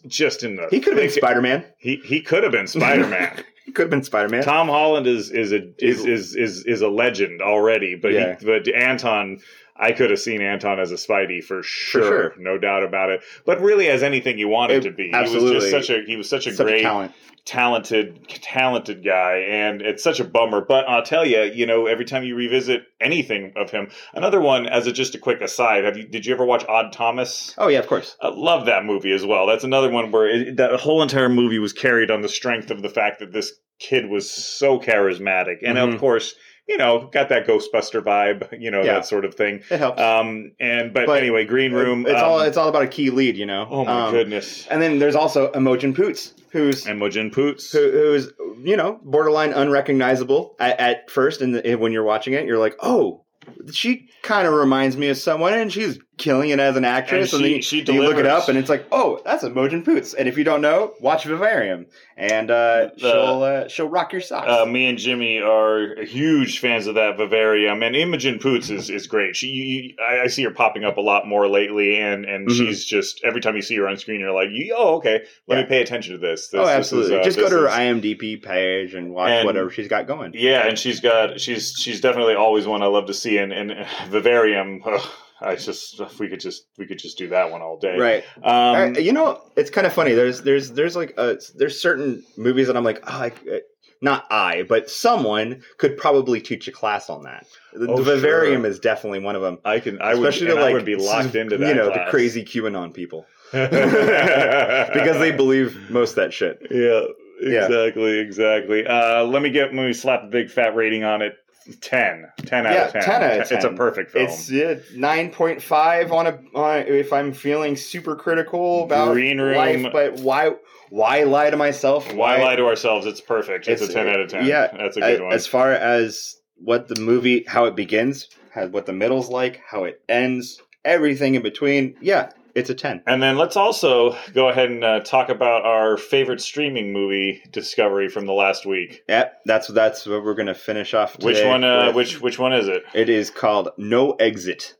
just 0.07 0.43
in 0.43 0.55
the 0.55 0.67
he 0.71 0.79
could 0.79 0.93
have 0.93 1.03
been 1.03 1.11
Spider 1.11 1.41
Man. 1.41 1.65
he 1.77 1.97
he 1.97 2.21
could 2.21 2.43
have 2.43 2.51
been 2.51 2.67
Spider 2.67 3.05
Man. 3.07 3.43
He 3.69 3.73
could 3.73 3.83
have 3.83 3.89
been 3.91 4.01
Spider 4.03 4.29
Man. 4.29 4.41
Tom 4.41 4.67
Holland 4.67 5.05
is 5.05 5.29
is 5.29 5.51
a 5.51 5.61
is 5.77 6.03
is 6.03 6.35
is, 6.35 6.65
is 6.65 6.81
a 6.81 6.87
legend 6.89 7.39
already, 7.39 7.93
but 7.93 8.13
Yeah. 8.13 8.35
he, 8.39 8.43
but 8.43 8.67
Anton, 8.73 9.37
I 9.75 9.91
could 9.91 10.09
have 10.09 10.19
seen 10.19 10.41
Anton 10.41 10.79
as 10.79 10.91
a 10.91 10.95
Spidey 10.95 11.43
for 11.43 11.61
sure, 11.61 12.01
sure. 12.03 12.33
no 12.39 12.57
doubt 12.57 12.83
about 12.83 13.11
it. 13.11 13.21
But 13.45 13.61
really, 13.61 13.87
as 13.87 14.01
anything 14.01 14.39
you 14.39 14.47
wanted 14.47 14.77
It- 14.83 14.89
to 14.89 14.91
be, 14.95 15.11
absolutely. 15.13 15.49
he 15.49 15.55
was 15.55 15.63
just 15.71 15.87
such 15.87 15.95
a 15.95 16.03
he 16.03 16.15
was 16.15 16.27
such 16.27 16.47
a 16.47 16.53
Such 16.53 16.65
great, 16.65 16.79
a 16.79 16.81
talent. 16.81 17.11
Talented, 17.49 18.27
talented 18.29 19.03
guy, 19.03 19.37
and 19.49 19.81
it's 19.81 20.03
such 20.03 20.19
a 20.19 20.23
bummer. 20.23 20.61
But 20.61 20.87
I'll 20.87 21.01
tell 21.03 21.25
you, 21.25 21.41
you 21.41 21.65
know, 21.65 21.87
every 21.87 22.05
time 22.05 22.23
you 22.23 22.35
revisit 22.35 22.83
anything 23.01 23.53
of 23.55 23.71
him, 23.71 23.89
another 24.13 24.39
one 24.39 24.67
as 24.67 24.85
a 24.85 24.91
just 24.91 25.15
a 25.15 25.17
quick 25.17 25.41
aside, 25.41 25.83
have 25.83 25.97
you 25.97 26.07
did 26.07 26.25
you 26.27 26.33
ever 26.33 26.45
watch 26.45 26.63
Odd 26.69 26.93
Thomas? 26.93 27.55
Oh 27.57 27.67
yeah, 27.67 27.79
of 27.79 27.87
course. 27.87 28.15
I 28.21 28.29
love 28.29 28.67
that 28.67 28.85
movie 28.85 29.11
as 29.11 29.25
well. 29.25 29.47
That's 29.47 29.63
another 29.63 29.89
one 29.89 30.11
where 30.11 30.27
it, 30.27 30.57
that 30.57 30.79
whole 30.79 31.01
entire 31.01 31.29
movie 31.29 31.59
was 31.59 31.73
carried 31.73 32.11
on 32.11 32.21
the 32.21 32.29
strength 32.29 32.69
of 32.69 32.83
the 32.83 32.89
fact 32.89 33.19
that 33.19 33.33
this 33.33 33.51
kid 33.79 34.09
was 34.09 34.29
so 34.29 34.79
charismatic, 34.79 35.57
and 35.65 35.77
Mhm. 35.77 35.93
of 35.95 35.99
course 35.99 36.35
you 36.67 36.77
know, 36.77 37.09
got 37.11 37.29
that 37.29 37.47
Ghostbuster 37.47 38.01
vibe, 38.01 38.59
you 38.59 38.69
know, 38.71 38.79
Yeah. 38.83 38.93
that 38.95 39.05
sort 39.05 39.25
of 39.25 39.35
thing. 39.35 39.61
It 39.69 39.79
helps. 39.79 39.99
Um, 40.01 40.51
and 40.59 40.93
but, 40.93 41.05
But 41.07 41.21
anyway, 41.21 41.45
Green 41.45 41.71
Room. 41.73 42.05
It's 42.05 42.19
um, 42.19 42.25
all 42.25 42.39
it's 42.41 42.57
all 42.57 42.67
about 42.69 42.83
a 42.83 42.87
key 42.87 43.09
lead, 43.09 43.37
you 43.37 43.45
know. 43.45 43.67
oh 43.69 43.85
my 43.85 44.05
Um, 44.07 44.11
goodness. 44.13 44.67
And 44.67 44.81
then 44.81 44.99
there's 44.99 45.15
also 45.15 45.51
Imogen 45.53 45.93
Poots, 45.93 46.33
who's 46.51 46.85
Imogen 46.87 47.31
Poots. 47.31 47.71
who, 47.71 47.89
who's 47.91 48.31
you 48.63 48.75
know 48.75 48.99
borderline 49.03 49.53
unrecognizable 49.53 50.55
at, 50.59 50.79
at 50.79 51.09
first, 51.09 51.41
and 51.41 51.53
when 51.79 51.91
you're 51.91 52.03
watching 52.03 52.33
it, 52.33 52.45
you're 52.45 52.59
like, 52.59 52.75
oh, 52.81 53.23
she 53.71 54.09
kind 54.21 54.47
of 54.47 54.53
reminds 54.53 54.95
me 54.97 55.07
of 55.09 55.17
someone, 55.17 55.53
and 55.53 55.71
she's 55.71 55.97
killing 56.19 56.51
it 56.51 56.59
as 56.59 56.75
an 56.75 56.85
actress. 56.85 57.33
And 57.33 57.43
And, 57.43 57.63
she- 57.63 57.81
then 57.81 57.87
you, 57.87 57.93
she 57.93 57.93
you 57.93 58.03
look 58.03 58.17
it 58.17 58.27
up, 58.27 58.47
and 58.49 58.57
it's 58.57 58.69
like, 58.69 58.85
oh, 58.91 59.19
that's 59.25 59.43
Imogen 59.43 59.83
Poots. 59.83 60.13
And 60.13 60.27
if 60.27 60.37
you 60.37 60.43
don't 60.43 60.61
know, 60.61 60.93
watch 61.01 61.23
Vivarium, 61.25 61.87
and 62.17 62.51
uh, 62.51 62.89
The- 62.97 62.99
she'll 62.99 63.43
uh, 63.43 63.67
she'll 63.67 63.89
rock 63.89 64.11
your 64.11 64.21
socks. 64.21 64.47
Uh, 64.47 64.65
me 64.67 64.87
and 64.87 64.97
Jimmy 64.99 65.39
are 65.39 65.95
huge 66.03 66.59
fans 66.59 66.85
of 66.85 66.93
that 66.95 67.17
Vivarium, 67.17 67.81
and 67.81 67.95
Imogen 67.95 68.37
Poots 68.37 68.69
is, 68.69 68.89
is 68.91 69.07
great. 69.07 69.35
She, 69.35 69.47
you, 69.47 69.95
I, 70.07 70.21
I 70.21 70.27
see 70.27 70.43
her 70.43 70.51
popping 70.51 70.83
up 70.83 70.97
a 70.97 71.01
lot 71.01 71.25
more 71.27 71.47
lately, 71.47 71.97
and, 71.97 72.25
and 72.25 72.47
Mhm. 72.47 72.57
she's 72.57 72.85
just 72.85 73.21
every 73.23 73.41
time 73.41 73.55
you 73.55 73.61
see 73.63 73.75
her 73.77 73.87
on 73.87 73.97
screen, 73.97 74.19
you're 74.19 74.31
like, 74.33 74.49
oh, 74.75 74.97
okay, 74.97 75.21
let 75.47 75.55
Yeah. 75.57 75.61
me 75.63 75.67
pay 75.69 75.81
attention 75.81 76.13
to 76.13 76.19
this. 76.19 76.49
this 76.49 76.59
oh, 76.59 76.65
this 76.65 76.69
is, 76.71 76.75
absolutely. 76.77 77.19
uh, 77.19 77.23
Just 77.23 77.37
go 77.39 77.49
to 77.49 77.55
her 77.55 77.67
IMDb 77.67 78.41
page 78.43 78.93
and 78.93 79.13
watch 79.13 79.29
And- 79.31 79.45
whatever 79.45 79.69
she's 79.71 79.87
got 79.87 80.05
going. 80.05 80.33
Yeah, 80.35 80.67
and 80.67 80.77
she's 80.77 80.99
got 80.99 81.39
she's 81.39 81.73
she's 81.77 82.01
definitely 82.01 82.35
always 82.35 82.67
one 82.67 82.81
I 82.83 82.87
love 82.87 83.05
to 83.07 83.13
see, 83.13 83.37
and, 83.37 83.53
and 83.53 83.73
Vivarium. 84.09 84.81
ugh, 84.85 85.01
I 85.41 85.55
just 85.55 85.99
if 86.01 86.19
we 86.19 86.27
could 86.29 86.39
just 86.39 86.65
we 86.77 86.85
could 86.85 86.99
just 86.99 87.17
do 87.17 87.29
that 87.29 87.51
one 87.51 87.61
all 87.61 87.77
day. 87.77 87.97
Right. 87.97 88.23
Um, 88.43 88.95
Uh, 88.95 88.99
you 88.99 89.13
know, 89.13 89.41
it's 89.55 89.69
kind 89.69 89.87
of 89.87 89.93
funny. 89.93 90.13
There's 90.13 90.41
there's 90.41 90.71
there's 90.71 90.95
like 90.95 91.13
uh 91.17 91.35
there's 91.55 91.81
certain 91.81 92.23
movies 92.37 92.67
that 92.67 92.75
I'm 92.77 92.83
like, 92.83 92.99
oh, 93.07 93.11
I, 93.21 93.27
uh, 93.27 93.57
not 94.01 94.25
I, 94.31 94.63
but 94.63 94.89
someone 94.89 95.61
could 95.77 95.97
probably 95.97 96.39
teach 96.41 96.67
a 96.67 96.71
class 96.71 97.09
on 97.09 97.23
that. 97.23 97.45
The, 97.73 97.87
Oh, 97.91 97.97
the 97.97 98.03
Vivarium 98.15 98.61
sure. 98.63 98.71
is 98.71 98.79
definitely 98.79 99.19
one 99.19 99.35
of 99.35 99.41
them. 99.41 99.59
I 99.65 99.79
can. 99.79 100.01
I 100.01 100.15
would. 100.15 100.27
Especially 100.27 100.47
and 100.51 100.57
to 100.57 100.61
like 100.63 100.71
I 100.71 100.73
would 100.73 100.85
be 100.85 100.95
locked 100.95 101.35
into 101.35 101.57
that. 101.57 101.67
You 101.67 101.73
know, 101.75 101.91
class. 101.91 102.05
the 102.07 102.11
crazy 102.11 102.43
QAnon 102.45 102.93
people 102.93 103.25
because 103.51 105.19
they 105.19 105.31
believe 105.31 105.89
most 105.89 106.11
of 106.11 106.15
that 106.17 106.33
shit. 106.33 106.59
Yeah, 106.69 107.01
Yeah. 107.41 107.65
exactly, 107.65 108.19
exactly. 108.19 108.85
Uh, 108.87 109.23
let 109.25 109.41
me 109.41 109.49
get 109.49 109.73
let 109.73 109.85
me 109.87 109.93
slap 109.93 110.23
a 110.23 110.27
big 110.27 110.49
fat 110.49 110.75
rating 110.75 111.03
on 111.03 111.21
it. 111.21 111.35
10. 111.81 112.25
10 112.45 112.65
out 112.67 112.73
Yeah, 112.73 112.85
of 112.87 112.91
10. 112.93 113.01
10 113.01 113.23
out 113.23 113.39
of 113.41 113.47
10. 113.47 113.57
It's 113.57 113.65
a 113.65 113.69
perfect 113.71 114.11
film. 114.11 114.25
It's 114.29 114.51
uh, 114.51 114.79
nine 114.95 115.31
point 115.31 115.61
five 115.61 116.11
on 116.11 116.27
a 116.27 116.39
on, 116.55 116.79
if 116.87 117.11
I'm 117.13 117.33
feeling 117.33 117.75
super 117.75 118.15
critical 118.15 118.83
about 118.83 119.13
Green 119.13 119.39
Room- 119.39 119.55
life, 119.55 119.85
but 119.91 120.19
why 120.19 120.51
why 120.89 121.23
lie 121.23 121.49
to 121.49 121.57
myself? 121.57 122.11
Why 122.13 122.41
lie 122.41 122.55
to 122.55 122.65
ourselves? 122.65 123.05
It's 123.05 123.21
perfect. 123.21 123.67
It's, 123.67 123.81
a 123.81 123.91
10 123.91 124.07
out 124.07 124.19
of 124.19 124.29
10. 124.29 124.45
Yeah, 124.45 124.67
That's 124.75 124.97
a 124.97 125.01
good 125.01 125.21
a- 125.21 125.23
one. 125.25 125.33
As 125.33 125.45
far 125.45 125.71
as 125.71 126.35
what 126.55 126.87
the 126.87 126.99
movie, 126.99 127.45
how 127.47 127.65
it 127.65 127.75
begins, 127.75 128.27
how, 128.51 128.67
what 128.67 128.85
the 128.87 128.93
middle's 128.93 129.29
like, 129.29 129.61
how 129.65 129.83
it 129.83 130.01
ends, 130.09 130.59
everything 130.83 131.35
in 131.35 131.43
between. 131.43 131.95
Yeah, 132.01 132.31
it's 132.59 132.69
a 132.69 132.75
ten. 132.75 133.01
and 133.07 133.21
then 133.23 133.37
let's 133.37 133.55
also 133.55 134.15
go 134.33 134.49
ahead 134.49 134.69
and 134.69 134.83
uh, 134.83 134.99
talk 134.99 135.29
about 135.29 135.65
our 135.65 135.97
favorite 135.97 136.41
streaming 136.41 136.93
movie 136.93 137.41
discovery 137.51 138.09
from 138.09 138.25
the 138.25 138.33
last 138.33 138.65
week. 138.65 139.03
Yep, 139.09 139.41
that's 139.45 139.67
that's 139.69 140.05
what 140.05 140.23
we're 140.23 140.35
gonna 140.35 140.53
finish 140.53 140.93
off. 140.93 141.17
Which 141.23 141.43
one? 141.43 141.63
Uh, 141.63 141.87
with. 141.87 141.95
which 141.95 142.21
which 142.21 142.39
one 142.39 142.53
is 142.53 142.67
it? 142.67 142.83
It 142.93 143.09
is 143.09 143.29
called 143.31 143.69
No 143.77 144.11
Exit. 144.13 144.75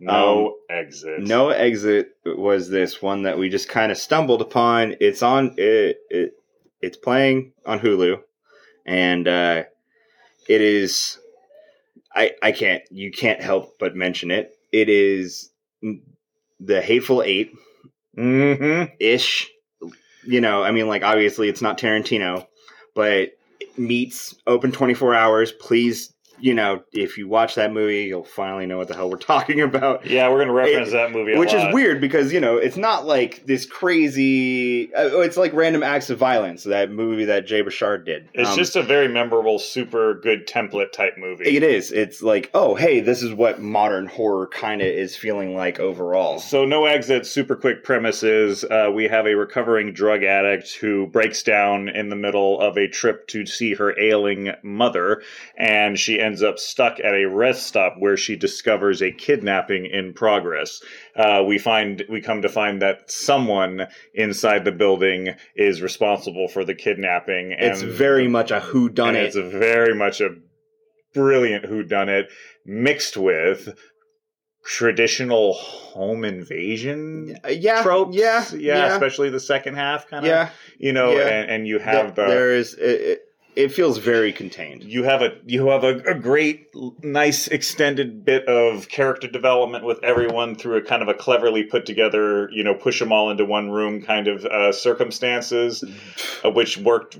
No 0.00 0.56
exit. 0.70 1.20
No 1.20 1.48
Exit 1.50 2.10
was 2.24 2.68
this 2.70 3.02
one 3.02 3.22
that 3.22 3.38
we 3.38 3.48
just 3.48 3.68
kind 3.68 3.90
of 3.90 3.98
stumbled 3.98 4.40
upon. 4.40 4.94
It's 5.00 5.22
on 5.22 5.54
it, 5.56 5.98
it 6.08 6.32
it's 6.80 6.96
playing 6.96 7.52
on 7.66 7.80
Hulu, 7.80 8.20
and 8.86 9.26
uh, 9.26 9.64
it 10.48 10.60
is. 10.60 11.18
I 12.14 12.32
I 12.42 12.52
can't 12.52 12.82
you 12.90 13.10
can't 13.10 13.42
help 13.42 13.78
but 13.78 13.96
mention 13.96 14.30
it. 14.30 14.56
It 14.72 14.88
is 14.88 15.50
the 16.60 16.80
Hateful 16.80 17.22
Eight 17.22 17.52
Mm-hmm. 18.16 18.94
ish. 18.98 19.48
You 20.24 20.40
know, 20.40 20.62
I 20.62 20.72
mean, 20.72 20.88
like 20.88 21.04
obviously 21.04 21.48
it's 21.48 21.62
not 21.62 21.78
Tarantino, 21.78 22.46
but 22.94 23.30
meets 23.76 24.34
open 24.46 24.72
twenty 24.72 24.94
four 24.94 25.14
hours. 25.14 25.52
Please, 25.52 26.12
you 26.40 26.54
know, 26.54 26.82
if 26.92 27.18
you 27.18 27.28
watch 27.28 27.54
that 27.56 27.72
movie, 27.72 28.04
you'll 28.04 28.24
finally 28.24 28.66
know 28.66 28.76
what 28.78 28.88
the 28.88 28.94
hell 28.94 29.10
we're 29.10 29.16
talking 29.16 29.60
about. 29.60 30.06
Yeah, 30.06 30.28
we're 30.30 30.38
gonna 30.40 30.52
reference 30.52 30.88
It- 30.88 30.92
that 30.92 31.12
movie, 31.12 31.34
a 31.34 31.38
Which 31.38 31.52
is 31.54 31.62
weird 31.72 32.00
because 32.00 32.32
you 32.32 32.40
know 32.40 32.56
it's 32.56 32.76
not 32.76 33.06
like 33.06 33.44
this 33.46 33.66
crazy. 33.66 34.92
Uh, 34.94 35.20
it's 35.20 35.36
like 35.36 35.52
random 35.52 35.82
acts 35.82 36.10
of 36.10 36.18
violence. 36.18 36.64
That 36.64 36.90
movie 36.90 37.24
that 37.26 37.46
Jay 37.46 37.62
Baruchel 37.62 38.04
did. 38.04 38.28
It's 38.34 38.50
Um, 38.50 38.56
just 38.56 38.76
a 38.76 38.82
very 38.82 39.08
memorable, 39.08 39.58
super 39.58 40.14
good 40.14 40.46
template 40.46 40.92
type 40.92 41.16
movie. 41.18 41.44
It 41.56 41.62
is. 41.62 41.92
It's 41.92 42.22
like, 42.22 42.50
oh, 42.54 42.74
hey, 42.74 43.00
this 43.00 43.22
is 43.22 43.32
what 43.34 43.60
modern 43.60 44.06
horror 44.06 44.46
kind 44.46 44.80
of 44.80 44.88
is 44.88 45.16
feeling 45.16 45.54
like 45.54 45.80
overall. 45.80 46.38
So, 46.38 46.64
no 46.64 46.84
exit. 46.86 47.26
Super 47.26 47.56
quick 47.56 47.84
premises. 47.84 48.64
uh, 48.64 48.90
we 48.92 49.04
have 49.08 49.26
a 49.26 49.34
recovering 49.34 49.92
drug 49.92 50.22
addict 50.24 50.74
who 50.74 51.06
breaks 51.06 51.42
down 51.42 51.88
in 51.88 52.08
the 52.08 52.16
middle 52.16 52.60
of 52.60 52.76
a 52.76 52.86
trip 52.88 53.26
to 53.28 53.46
see 53.46 53.74
her 53.74 53.98
ailing 53.98 54.52
mother, 54.62 55.22
and 55.56 55.98
she 55.98 56.20
ends 56.20 56.27
up 56.42 56.58
stuck 56.58 57.00
at 57.00 57.14
a 57.14 57.26
rest 57.26 57.66
stop 57.66 57.94
where 57.98 58.16
she 58.16 58.36
discovers 58.36 59.02
a 59.02 59.12
kidnapping 59.12 59.86
in 59.86 60.14
progress. 60.14 60.80
Uh, 61.16 61.42
we 61.46 61.58
find 61.58 62.04
we 62.08 62.20
come 62.20 62.42
to 62.42 62.48
find 62.48 62.82
that 62.82 63.10
someone 63.10 63.86
inside 64.14 64.64
the 64.64 64.72
building 64.72 65.34
is 65.56 65.82
responsible 65.82 66.48
for 66.48 66.64
the 66.64 66.74
kidnapping. 66.74 67.52
And 67.52 67.70
It's 67.70 67.82
very 67.82 68.28
much 68.28 68.50
a 68.50 68.60
who 68.60 68.88
done 68.88 69.16
it. 69.16 69.24
It's 69.24 69.36
very 69.36 69.94
much 69.94 70.20
a 70.20 70.30
brilliant 71.14 71.64
whodunit 71.64 72.26
mixed 72.64 73.16
with 73.16 73.74
traditional 74.64 75.54
home 75.54 76.24
invasion 76.24 77.38
yeah, 77.48 77.82
tropes. 77.82 78.14
yeah, 78.14 78.44
yeah, 78.52 78.58
yeah, 78.58 78.92
especially 78.92 79.30
the 79.30 79.40
second 79.40 79.74
half, 79.74 80.08
kind 80.08 80.24
of. 80.24 80.28
yeah. 80.28 80.50
you 80.78 80.92
know, 80.92 81.12
yeah. 81.12 81.26
and, 81.26 81.50
and 81.50 81.66
you 81.66 81.78
have 81.78 82.14
the. 82.14 82.26
there 82.26 82.54
is. 82.54 82.74
It, 82.74 83.22
it, 83.58 83.72
feels 83.72 83.98
very 83.98 84.32
contained. 84.32 84.84
you 84.84 85.02
have 85.04 85.20
a 85.22 85.36
you 85.46 85.66
have 85.68 85.84
a, 85.84 85.96
a 86.10 86.14
great 86.14 86.68
nice 87.02 87.48
extended 87.48 88.24
bit 88.24 88.46
of 88.46 88.88
character 88.88 89.28
development 89.28 89.84
with 89.84 90.02
everyone 90.04 90.54
through 90.54 90.76
a 90.76 90.82
kind 90.82 91.02
of 91.02 91.08
a 91.08 91.14
cleverly 91.14 91.64
put 91.64 91.84
together 91.86 92.48
you 92.50 92.62
know 92.64 92.74
push 92.74 92.98
them 92.98 93.12
all 93.12 93.30
into 93.30 93.44
one 93.44 93.70
room 93.70 94.02
kind 94.02 94.28
of 94.28 94.44
uh, 94.44 94.72
circumstances 94.72 95.84
uh, 96.44 96.50
which 96.50 96.78
worked 96.78 97.18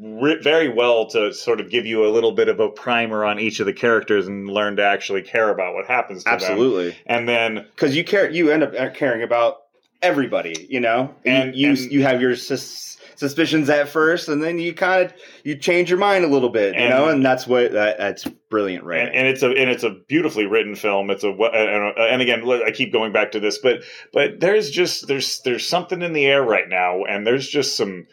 re- 0.00 0.40
very 0.42 0.68
well 0.68 1.06
to 1.06 1.32
sort 1.32 1.60
of 1.60 1.70
give 1.70 1.86
you 1.86 2.06
a 2.06 2.10
little 2.10 2.32
bit 2.32 2.48
of 2.48 2.60
a 2.60 2.68
primer 2.68 3.24
on 3.24 3.38
each 3.38 3.60
of 3.60 3.66
the 3.66 3.72
characters 3.72 4.26
and 4.26 4.48
learn 4.48 4.76
to 4.76 4.84
actually 4.84 5.22
care 5.22 5.50
about 5.50 5.74
what 5.74 5.86
happens 5.86 6.22
to 6.24 6.30
them 6.30 6.34
Absolutely, 6.34 6.96
and 7.06 7.28
then 7.28 7.66
because 7.74 7.96
you 7.96 8.04
care. 8.04 8.30
You 8.30 8.50
end 8.50 8.62
up 8.62 8.94
caring 8.94 9.22
about 9.22 9.62
everybody. 10.02 10.66
You 10.68 10.80
know, 10.80 11.14
And- 11.24 11.54
you 11.54 11.70
and- 11.70 11.78
you 11.92 12.02
have 12.02 12.20
your 12.20 12.36
sus- 12.36 12.93
suspicions 13.16 13.68
at 13.70 13.88
first, 13.88 14.28
and 14.28 14.42
then 14.42 14.58
you 14.58 14.74
kind 14.74 15.06
of 15.06 15.14
you 15.44 15.56
change 15.56 15.90
your 15.90 15.98
mind 15.98 16.24
a 16.24 16.28
little 16.28 16.48
bit. 16.48 16.74
You 16.74 16.88
know, 16.88 17.08
and 17.08 17.24
that's 17.24 17.46
what 17.46 17.72
that, 17.72 17.98
that's 17.98 18.24
brilliant, 18.50 18.84
right? 18.84 19.00
and, 19.00 19.14
and 19.14 19.28
it's 19.28 19.42
a 19.42 19.48
and 19.48 19.70
it's 19.70 19.82
a 19.84 19.90
beautifully 20.08 20.46
written 20.46 20.74
film. 20.74 21.10
It's 21.10 21.24
a 21.24 21.30
and, 21.30 21.98
and 21.98 22.22
again 22.22 22.48
I 22.66 22.70
keep 22.70 22.92
going 22.92 23.12
back 23.12 23.32
to 23.32 23.40
this, 23.40 23.58
but 23.58 23.82
but 24.12 24.40
there's 24.40 24.70
just 24.70 25.06
there's 25.08 25.40
there's 25.40 25.66
something 25.68 26.02
in 26.02 26.12
the 26.12 26.26
air 26.26 26.42
right 26.42 26.68
now, 26.68 27.04
and 27.04 27.26
there's 27.26 27.48
just 27.48 27.76
some 27.76 28.06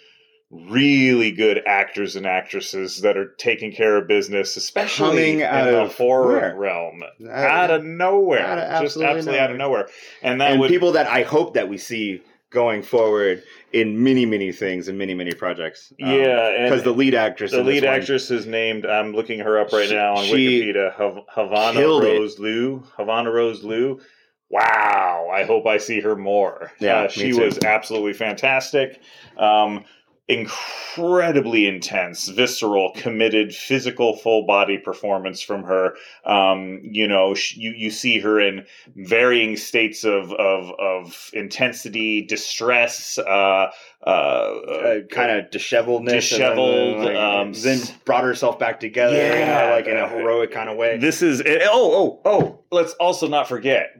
really 0.51 1.31
good 1.31 1.61
actors 1.65 2.17
and 2.17 2.25
actresses 2.25 3.01
that 3.01 3.15
are 3.17 3.33
taking 3.37 3.71
care 3.71 3.95
of 3.95 4.07
business, 4.07 4.57
especially 4.57 5.07
Coming 5.07 5.39
in 5.39 5.45
out 5.45 5.65
the 5.65 5.81
of 5.83 5.95
horror 5.95 6.27
where? 6.27 6.55
realm, 6.55 7.03
Uh, 7.25 7.31
out 7.31 7.71
of 7.71 7.85
nowhere, 7.85 8.45
out 8.45 8.57
of 8.57 8.69
just 8.81 8.97
absolutely 8.97 9.15
absolutely 9.17 9.39
out 9.39 9.51
of 9.51 9.57
nowhere, 9.57 9.87
and 10.21 10.41
that 10.41 10.51
and 10.51 10.59
would 10.59 10.69
people 10.69 10.91
that 10.93 11.07
I 11.07 11.23
hope 11.23 11.53
that 11.53 11.69
we 11.69 11.77
see 11.77 12.21
going 12.51 12.83
forward 12.83 13.41
in 13.73 14.03
many 14.03 14.25
many 14.25 14.51
things 14.51 14.87
and 14.87 14.97
many 14.97 15.13
many 15.15 15.33
projects. 15.33 15.91
Um, 16.03 16.11
yeah, 16.11 16.63
because 16.65 16.83
the 16.83 16.91
lead 16.91 17.15
actress, 17.15 17.51
the 17.51 17.63
lead 17.63 17.83
one- 17.83 17.93
actress 17.99 18.29
is 18.29 18.45
named. 18.45 18.85
I'm 18.85 19.13
looking 19.13 19.39
her 19.39 19.57
up 19.57 19.71
right 19.73 19.87
She- 19.89 19.95
now 19.95 20.15
on 20.17 20.25
she 20.25 20.61
Wikipedia. 20.73 20.93
Hav- 20.95 21.23
Havana 21.29 21.79
it. 21.79 21.83
Rose 22.19 22.37
Liu. 22.37 22.83
Havana 22.97 23.31
Rose 23.31 23.63
Liu. 23.63 23.99
Wow! 24.49 25.29
I 25.33 25.43
hope 25.45 25.65
I 25.65 25.77
see 25.77 26.01
her 26.01 26.15
more. 26.17 26.73
Yeah, 26.79 27.03
Uh, 27.03 27.07
she 27.07 27.33
was 27.33 27.57
absolutely 27.63 28.11
fantastic. 28.13 28.99
Um, 29.37 29.85
incredibly 30.31 31.67
intense, 31.67 32.29
visceral, 32.29 32.91
committed, 32.95 33.53
physical, 33.53 34.15
full 34.15 34.45
body 34.45 34.77
performance 34.77 35.41
from 35.41 35.63
her. 35.63 35.95
Um, 36.25 36.79
you 36.83 37.07
know, 37.07 37.33
sh- 37.33 37.57
you 37.57 37.71
you 37.75 37.91
see 37.91 38.19
her 38.19 38.39
in 38.39 38.65
varying 38.95 39.57
states 39.57 40.03
of 40.05 40.31
of, 40.31 40.71
of 40.79 41.29
intensity, 41.33 42.25
distress. 42.25 43.17
Uh, 43.17 43.71
uh, 44.03 44.09
uh, 44.09 45.01
kind 45.11 45.29
of 45.29 45.51
disheveledness, 45.51 46.29
disheveled, 46.29 46.95
and 46.95 47.07
then, 47.07 47.13
like, 47.13 47.15
um, 47.15 47.53
then 47.53 47.79
brought 48.03 48.23
herself 48.23 48.57
back 48.57 48.79
together, 48.79 49.15
you 49.15 49.45
know, 49.45 49.69
like 49.75 49.85
in 49.85 49.95
a 49.95 50.09
heroic 50.09 50.51
kind 50.51 50.69
of 50.69 50.77
way. 50.77 50.97
This 50.97 51.21
is 51.21 51.39
oh 51.45 51.61
oh 51.69 52.21
oh. 52.25 52.63
Let's 52.71 52.93
also 52.93 53.27
not 53.27 53.47
forget. 53.47 53.91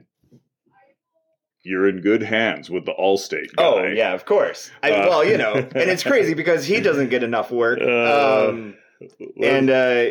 You're 1.64 1.88
in 1.88 2.00
good 2.00 2.22
hands 2.22 2.70
with 2.70 2.86
the 2.86 2.92
Allstate 2.92 3.54
guy. 3.54 3.64
Oh 3.64 3.82
yeah, 3.86 4.14
of 4.14 4.24
course. 4.24 4.70
I, 4.82 4.90
Uh, 4.90 5.08
well, 5.08 5.24
you 5.24 5.38
know, 5.44 5.54
and 5.54 5.90
it's 5.90 6.02
crazy 6.02 6.34
because 6.34 6.64
he 6.64 6.80
doesn't 6.80 7.08
get 7.08 7.22
enough 7.22 7.50
work. 7.50 7.78
Uh, 7.80 8.48
um, 8.50 8.74
and 9.42 9.70
uh, 9.70 10.10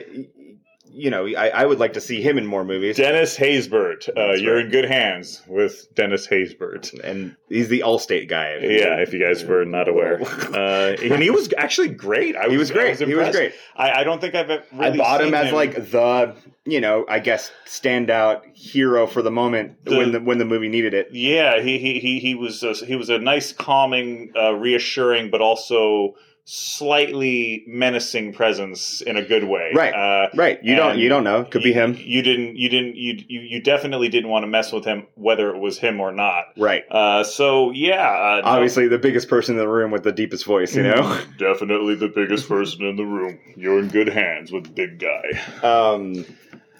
you 0.93 1.09
know, 1.09 1.25
I, 1.27 1.49
I 1.49 1.65
would 1.65 1.79
like 1.79 1.93
to 1.93 2.01
see 2.01 2.21
him 2.21 2.37
in 2.37 2.45
more 2.45 2.63
movies. 2.63 2.97
Dennis 2.97 3.37
Haysbert. 3.37 4.09
Uh, 4.09 4.13
That's 4.15 4.41
you're 4.41 4.59
in 4.59 4.69
good 4.69 4.85
hands 4.85 5.41
with 5.47 5.87
Dennis 5.95 6.27
Haysbert. 6.27 6.99
and 7.03 7.35
he's 7.49 7.69
the 7.69 7.79
Allstate 7.79 8.27
guy. 8.27 8.57
Yeah, 8.61 8.97
if 8.97 9.13
you 9.13 9.19
guys 9.19 9.43
were 9.45 9.65
not 9.65 9.87
aware, 9.87 10.21
uh, 10.53 10.95
and 11.01 11.21
he 11.23 11.29
was 11.29 11.53
actually 11.57 11.89
great. 11.89 12.35
I 12.35 12.49
he 12.49 12.57
was 12.57 12.71
great. 12.71 12.97
he 12.99 13.15
was 13.15 13.29
great. 13.35 13.53
I, 13.75 14.01
I 14.01 14.03
don't 14.03 14.19
think 14.21 14.35
I've 14.35 14.49
really 14.49 14.63
I 14.79 14.97
bought 14.97 15.21
him 15.21 15.33
as 15.33 15.51
like 15.51 15.75
the, 15.91 16.35
you 16.65 16.81
know, 16.81 17.05
I 17.07 17.19
guess 17.19 17.51
standout 17.65 18.41
hero 18.53 19.07
for 19.07 19.21
the 19.21 19.31
moment 19.31 19.85
The- 19.85 19.97
when 19.97 20.11
the 20.11 20.19
when 20.21 20.37
the 20.37 20.45
movie 20.45 20.69
needed 20.69 20.93
it. 20.93 21.09
Yeah, 21.11 21.61
he 21.61 21.79
he 21.79 21.99
he 21.99 22.19
he 22.19 22.35
was 22.35 22.61
a, 22.63 22.73
he 22.73 22.95
was 22.95 23.09
a 23.09 23.17
nice, 23.17 23.53
calming, 23.53 24.31
uh, 24.35 24.53
reassuring, 24.53 25.31
but 25.31 25.41
also 25.41 26.15
slightly 26.45 27.63
menacing 27.67 28.33
presence 28.33 29.01
in 29.01 29.17
a 29.17 29.21
good 29.23 29.43
way. 29.43 29.71
Right. 29.75 29.93
Uh, 29.93 30.29
Right. 30.33 30.59
You 30.63 30.75
don't 30.75 30.97
you 30.97 31.09
don't 31.09 31.23
know. 31.23 31.43
Could 31.43 31.63
be 31.63 31.73
him. 31.73 31.97
You 31.99 32.21
didn't. 32.21 32.55
You 32.57 32.69
didn't. 32.69 32.95
You 32.95 33.17
you 33.27 33.41
you 33.41 33.61
definitely 33.61 34.09
didn't 34.09 34.29
want 34.29 34.43
to 34.43 34.47
mess 34.47 34.71
with 34.71 34.85
him, 34.85 35.07
whether 35.15 35.49
it 35.53 35.59
was 35.59 35.77
him 35.77 35.99
or 35.99 36.11
not. 36.11 36.45
Right. 36.57 36.83
Uh, 36.89 37.23
so 37.23 37.71
yeah, 37.71 38.07
uh, 38.09 38.41
no- 38.43 38.51
Obviously 38.51 38.87
the 38.87 38.97
biggest 38.97 39.27
person 39.27 39.55
in 39.55 39.59
the 39.59 39.67
room 39.67 39.91
with 39.91 40.03
the 40.03 40.11
deepest 40.11 40.45
voice, 40.45 40.75
you 40.75 40.83
know. 40.83 41.19
definitely 41.37 41.95
the 41.95 42.07
biggest 42.07 42.47
person 42.47 42.85
in 42.85 42.95
the 42.95 43.05
room. 43.05 43.39
You're 43.55 43.79
in 43.79 43.89
good 43.89 44.09
hands 44.09 44.51
with 44.51 44.73
big 44.73 44.99
guy. 44.99 45.39
Um, 45.63 46.25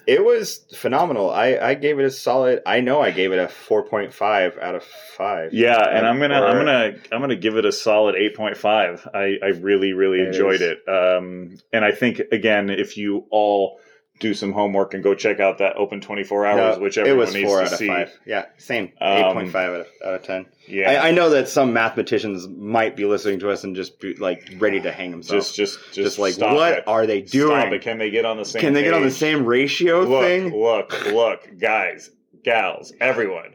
it 0.06 0.24
was 0.24 0.64
phenomenal. 0.74 1.30
I, 1.30 1.56
I 1.56 1.74
gave 1.74 1.98
it 1.98 2.04
a 2.04 2.10
solid. 2.10 2.62
I 2.66 2.80
know 2.80 3.00
I 3.00 3.10
gave 3.10 3.32
it 3.32 3.38
a 3.38 3.48
four 3.48 3.84
point 3.84 4.12
five 4.12 4.58
out 4.60 4.74
of 4.74 4.84
five. 4.84 5.52
Yeah, 5.52 5.80
and 5.80 6.06
I'm 6.06 6.18
gonna 6.18 6.40
I'm 6.40 6.56
gonna 6.56 6.94
I'm 7.12 7.20
gonna 7.20 7.36
give 7.36 7.56
it 7.56 7.64
a 7.64 7.72
solid 7.72 8.14
eight 8.16 8.36
point 8.36 8.56
five. 8.56 9.08
I 9.14 9.38
I 9.42 9.48
really 9.48 9.92
really 9.92 10.20
enjoyed 10.20 10.60
is. 10.60 10.76
it. 10.76 10.88
Um, 10.88 11.58
and 11.72 11.84
I 11.84 11.92
think 11.92 12.20
again, 12.32 12.70
if 12.70 12.96
you 12.96 13.26
all 13.30 13.80
do 14.22 14.32
some 14.32 14.52
homework 14.52 14.94
and 14.94 15.02
go 15.02 15.14
check 15.14 15.40
out 15.40 15.58
that 15.58 15.76
open 15.76 16.00
24 16.00 16.46
hours, 16.46 16.76
No, 16.78 16.82
which 16.82 16.96
it 16.96 17.00
everyone 17.02 17.18
was 17.26 17.34
needs 17.34 17.46
four 17.48 17.58
to 17.58 17.66
out 17.66 17.72
of 17.72 17.78
see. 17.78 17.86
five. 17.88 18.18
Yeah, 18.24 18.46
same. 18.56 18.92
Um, 19.00 19.12
Eight 19.18 19.32
point 19.34 19.50
five 19.50 19.70
out 19.70 19.80
of, 19.80 19.86
out 20.06 20.14
of 20.14 20.22
ten. 20.22 20.46
Yeah, 20.66 20.90
I, 21.02 21.08
I 21.08 21.10
know 21.10 21.28
that 21.30 21.48
some 21.48 21.72
mathematicians 21.72 22.48
might 22.48 22.96
be 22.96 23.04
listening 23.04 23.40
to 23.40 23.50
us 23.50 23.64
and 23.64 23.76
just 23.76 24.00
be 24.00 24.14
like 24.14 24.54
ready 24.58 24.80
to 24.80 24.92
hang 24.92 25.10
themselves. 25.10 25.52
just 25.52 25.78
just 25.78 25.84
just, 25.86 25.94
just 25.96 26.18
like 26.18 26.34
stop 26.34 26.54
what 26.54 26.72
it. 26.78 26.84
are 26.88 27.06
they 27.06 27.26
Stop 27.26 27.32
doing? 27.32 27.72
it. 27.74 27.82
Can 27.82 27.98
they 27.98 28.10
get 28.10 28.24
on 28.24 28.36
the 28.38 28.44
same? 28.44 28.60
Can 28.60 28.72
they 28.72 28.82
get 28.84 28.94
on 28.94 29.02
the 29.02 29.10
same 29.10 29.44
ratio 29.44 30.02
look, 30.04 30.22
thing? 30.24 30.54
Look, 30.56 31.06
look, 31.12 31.58
guys, 31.60 32.10
gals, 32.44 32.92
everyone. 33.00 33.54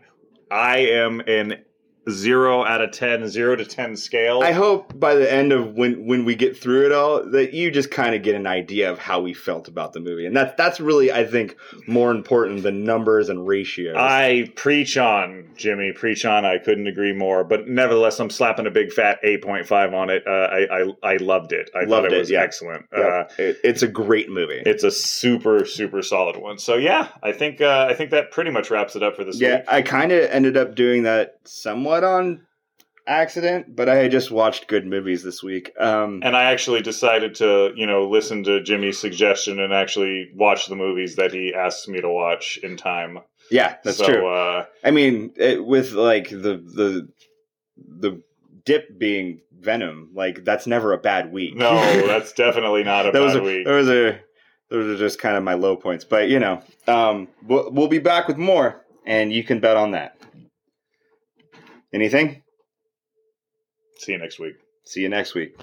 I 0.51 0.77
am 0.80 1.21
in 1.21 1.63
zero 2.10 2.63
out 2.63 2.82
of 2.82 2.91
ten, 2.91 3.28
zero 3.28 3.56
to 3.56 3.65
ten 3.65 3.96
scale. 3.96 4.41
I 4.41 4.52
hope 4.52 4.98
by 5.00 5.15
the 5.15 5.32
end 5.32 5.52
of 5.52 5.74
when 5.74 6.06
when 6.06 6.26
we 6.26 6.36
get 6.36 6.58
through 6.58 6.86
it 6.86 6.91
all 6.91 7.24
that 7.32 7.54
you 7.54 7.72
just 7.72 7.91
kind 7.91 8.15
of 8.15 8.24
get 8.24 8.36
an 8.36 8.48
idea 8.48 8.91
of 8.91 9.00
how 9.00 9.22
we 9.22 9.34
felt 9.34 9.67
about 9.67 9.93
the 9.93 10.00
movie, 10.00 10.26
and 10.26 10.36
that's 10.36 10.56
that's 10.58 10.80
really 10.80 11.12
I 11.12 11.26
think 11.26 11.56
more 11.88 12.12
important 12.12 12.63
than 12.63 12.84
numbers 12.84 13.30
and 13.30 13.48
ratios. 13.48 13.96
I 13.98 14.52
preach 14.56 14.98
on 14.98 15.50
Jimmy, 15.56 15.91
preach 15.91 16.26
on. 16.26 16.46
I 16.46 16.58
couldn't 16.58 16.88
agree 16.88 17.13
more. 17.13 17.43
But 17.43 17.67
nevertheless, 17.67 18.20
I'm 18.20 18.30
slapping 18.30 18.67
a 18.67 18.72
big 18.72 18.91
fat 18.91 19.20
8.5 19.24 19.93
on 19.93 20.10
it. 20.10 20.24
Uh, 20.28 20.30
I, 20.32 20.82
I 21.04 21.13
I 21.13 21.17
loved 21.17 21.52
it. 21.52 21.70
I 21.76 21.80
Loved 21.80 21.89
thought 21.89 22.06
it 22.06 22.13
it, 22.13 22.20
was 22.20 22.30
yeah. 22.32 22.41
excellent. 22.41 22.86
Uh, 22.96 23.26
It- 23.38 23.58
it's 23.63 23.82
a 23.82 23.88
great 23.88 24.30
movie. 24.30 24.62
it's 24.65 24.84
a 24.84 24.91
super 24.91 25.65
super 25.65 26.02
solid 26.02 26.38
one. 26.38 26.58
So 26.60 26.76
yeah, 26.76 27.10
I 27.24 27.32
think 27.32 27.60
uh, 27.62 27.88
I 27.89 27.93
think 27.96 28.12
that 28.12 28.32
pretty 28.32 28.52
much 28.52 28.70
wraps 28.70 28.96
it 28.96 29.04
up 29.04 29.15
for 29.15 29.24
this 29.24 29.39
yeah, 29.39 29.58
week. 29.58 29.65
I 29.67 29.82
kind 29.82 30.12
of 30.12 30.30
ended 30.30 30.58
up 30.58 30.76
doing 30.76 31.04
that 31.04 31.39
somewhat 31.43 31.96
on 32.03 32.47
accident, 33.07 33.75
but 33.75 33.88
I 33.89 33.95
had 33.95 34.12
just 34.12 34.31
watched 34.31 34.67
good 34.67 34.86
movies 34.86 35.23
this 35.23 35.41
week. 35.41 35.71
Um, 35.79 36.21
And 36.23 36.36
I 36.36 36.45
actually 36.51 36.81
decided 36.81 37.36
to, 37.36 37.71
you 37.75 37.88
know, 37.88 38.07
listen 38.10 38.43
to 38.43 38.62
Jimmy's 38.62 38.99
suggestion 38.99 39.60
and 39.60 39.73
actually 39.73 40.29
watch 40.36 40.67
the 40.67 40.75
movies 40.75 41.15
that 41.15 41.31
he 41.31 41.53
asked 41.53 41.88
me 41.88 42.01
to 42.01 42.10
watch 42.10 42.57
in 42.62 42.77
time. 42.77 43.19
yeah, 43.49 43.77
that's 43.83 43.97
so, 43.97 44.05
true. 44.05 44.27
Uh, 44.27 44.65
I 44.83 44.91
mean, 44.91 45.31
it, 45.38 45.65
with 45.65 45.93
like 45.93 46.29
the 46.29 46.62
the 46.75 47.07
the 47.77 48.21
dip 48.65 48.99
being 48.99 49.39
Venom, 49.60 50.12
like 50.13 50.43
that's 50.43 50.67
never 50.67 50.93
a 50.93 50.97
bad 50.97 51.31
week. 51.31 51.55
no, 51.55 51.75
that's 52.07 52.33
definitely 52.33 52.83
not 52.83 53.07
a 53.07 53.12
those 53.12 53.33
bad 53.33 53.41
are, 53.41 53.45
week. 53.45 53.65
Those 53.65 53.89
are 53.89 54.19
those 54.69 54.95
are 54.95 54.99
just 54.99 55.19
kind 55.19 55.38
of 55.38 55.43
my 55.43 55.53
low 55.53 55.75
points. 55.77 56.03
But 56.03 56.29
you 56.29 56.39
know, 56.39 56.62
um, 56.88 57.29
we'll, 57.43 57.71
we'll 57.71 57.88
be 57.88 57.99
back 57.99 58.27
with 58.27 58.38
more, 58.38 58.86
and 59.05 59.31
you 59.31 59.43
can 59.43 59.60
bet 59.60 59.77
on 59.77 59.91
that. 59.91 60.17
Anything? 61.93 62.43
See 64.00 64.12
you 64.12 64.17
next 64.17 64.39
week. 64.39 64.56
See 64.86 65.02
you 65.02 65.10
next 65.10 65.34
week. 65.34 65.56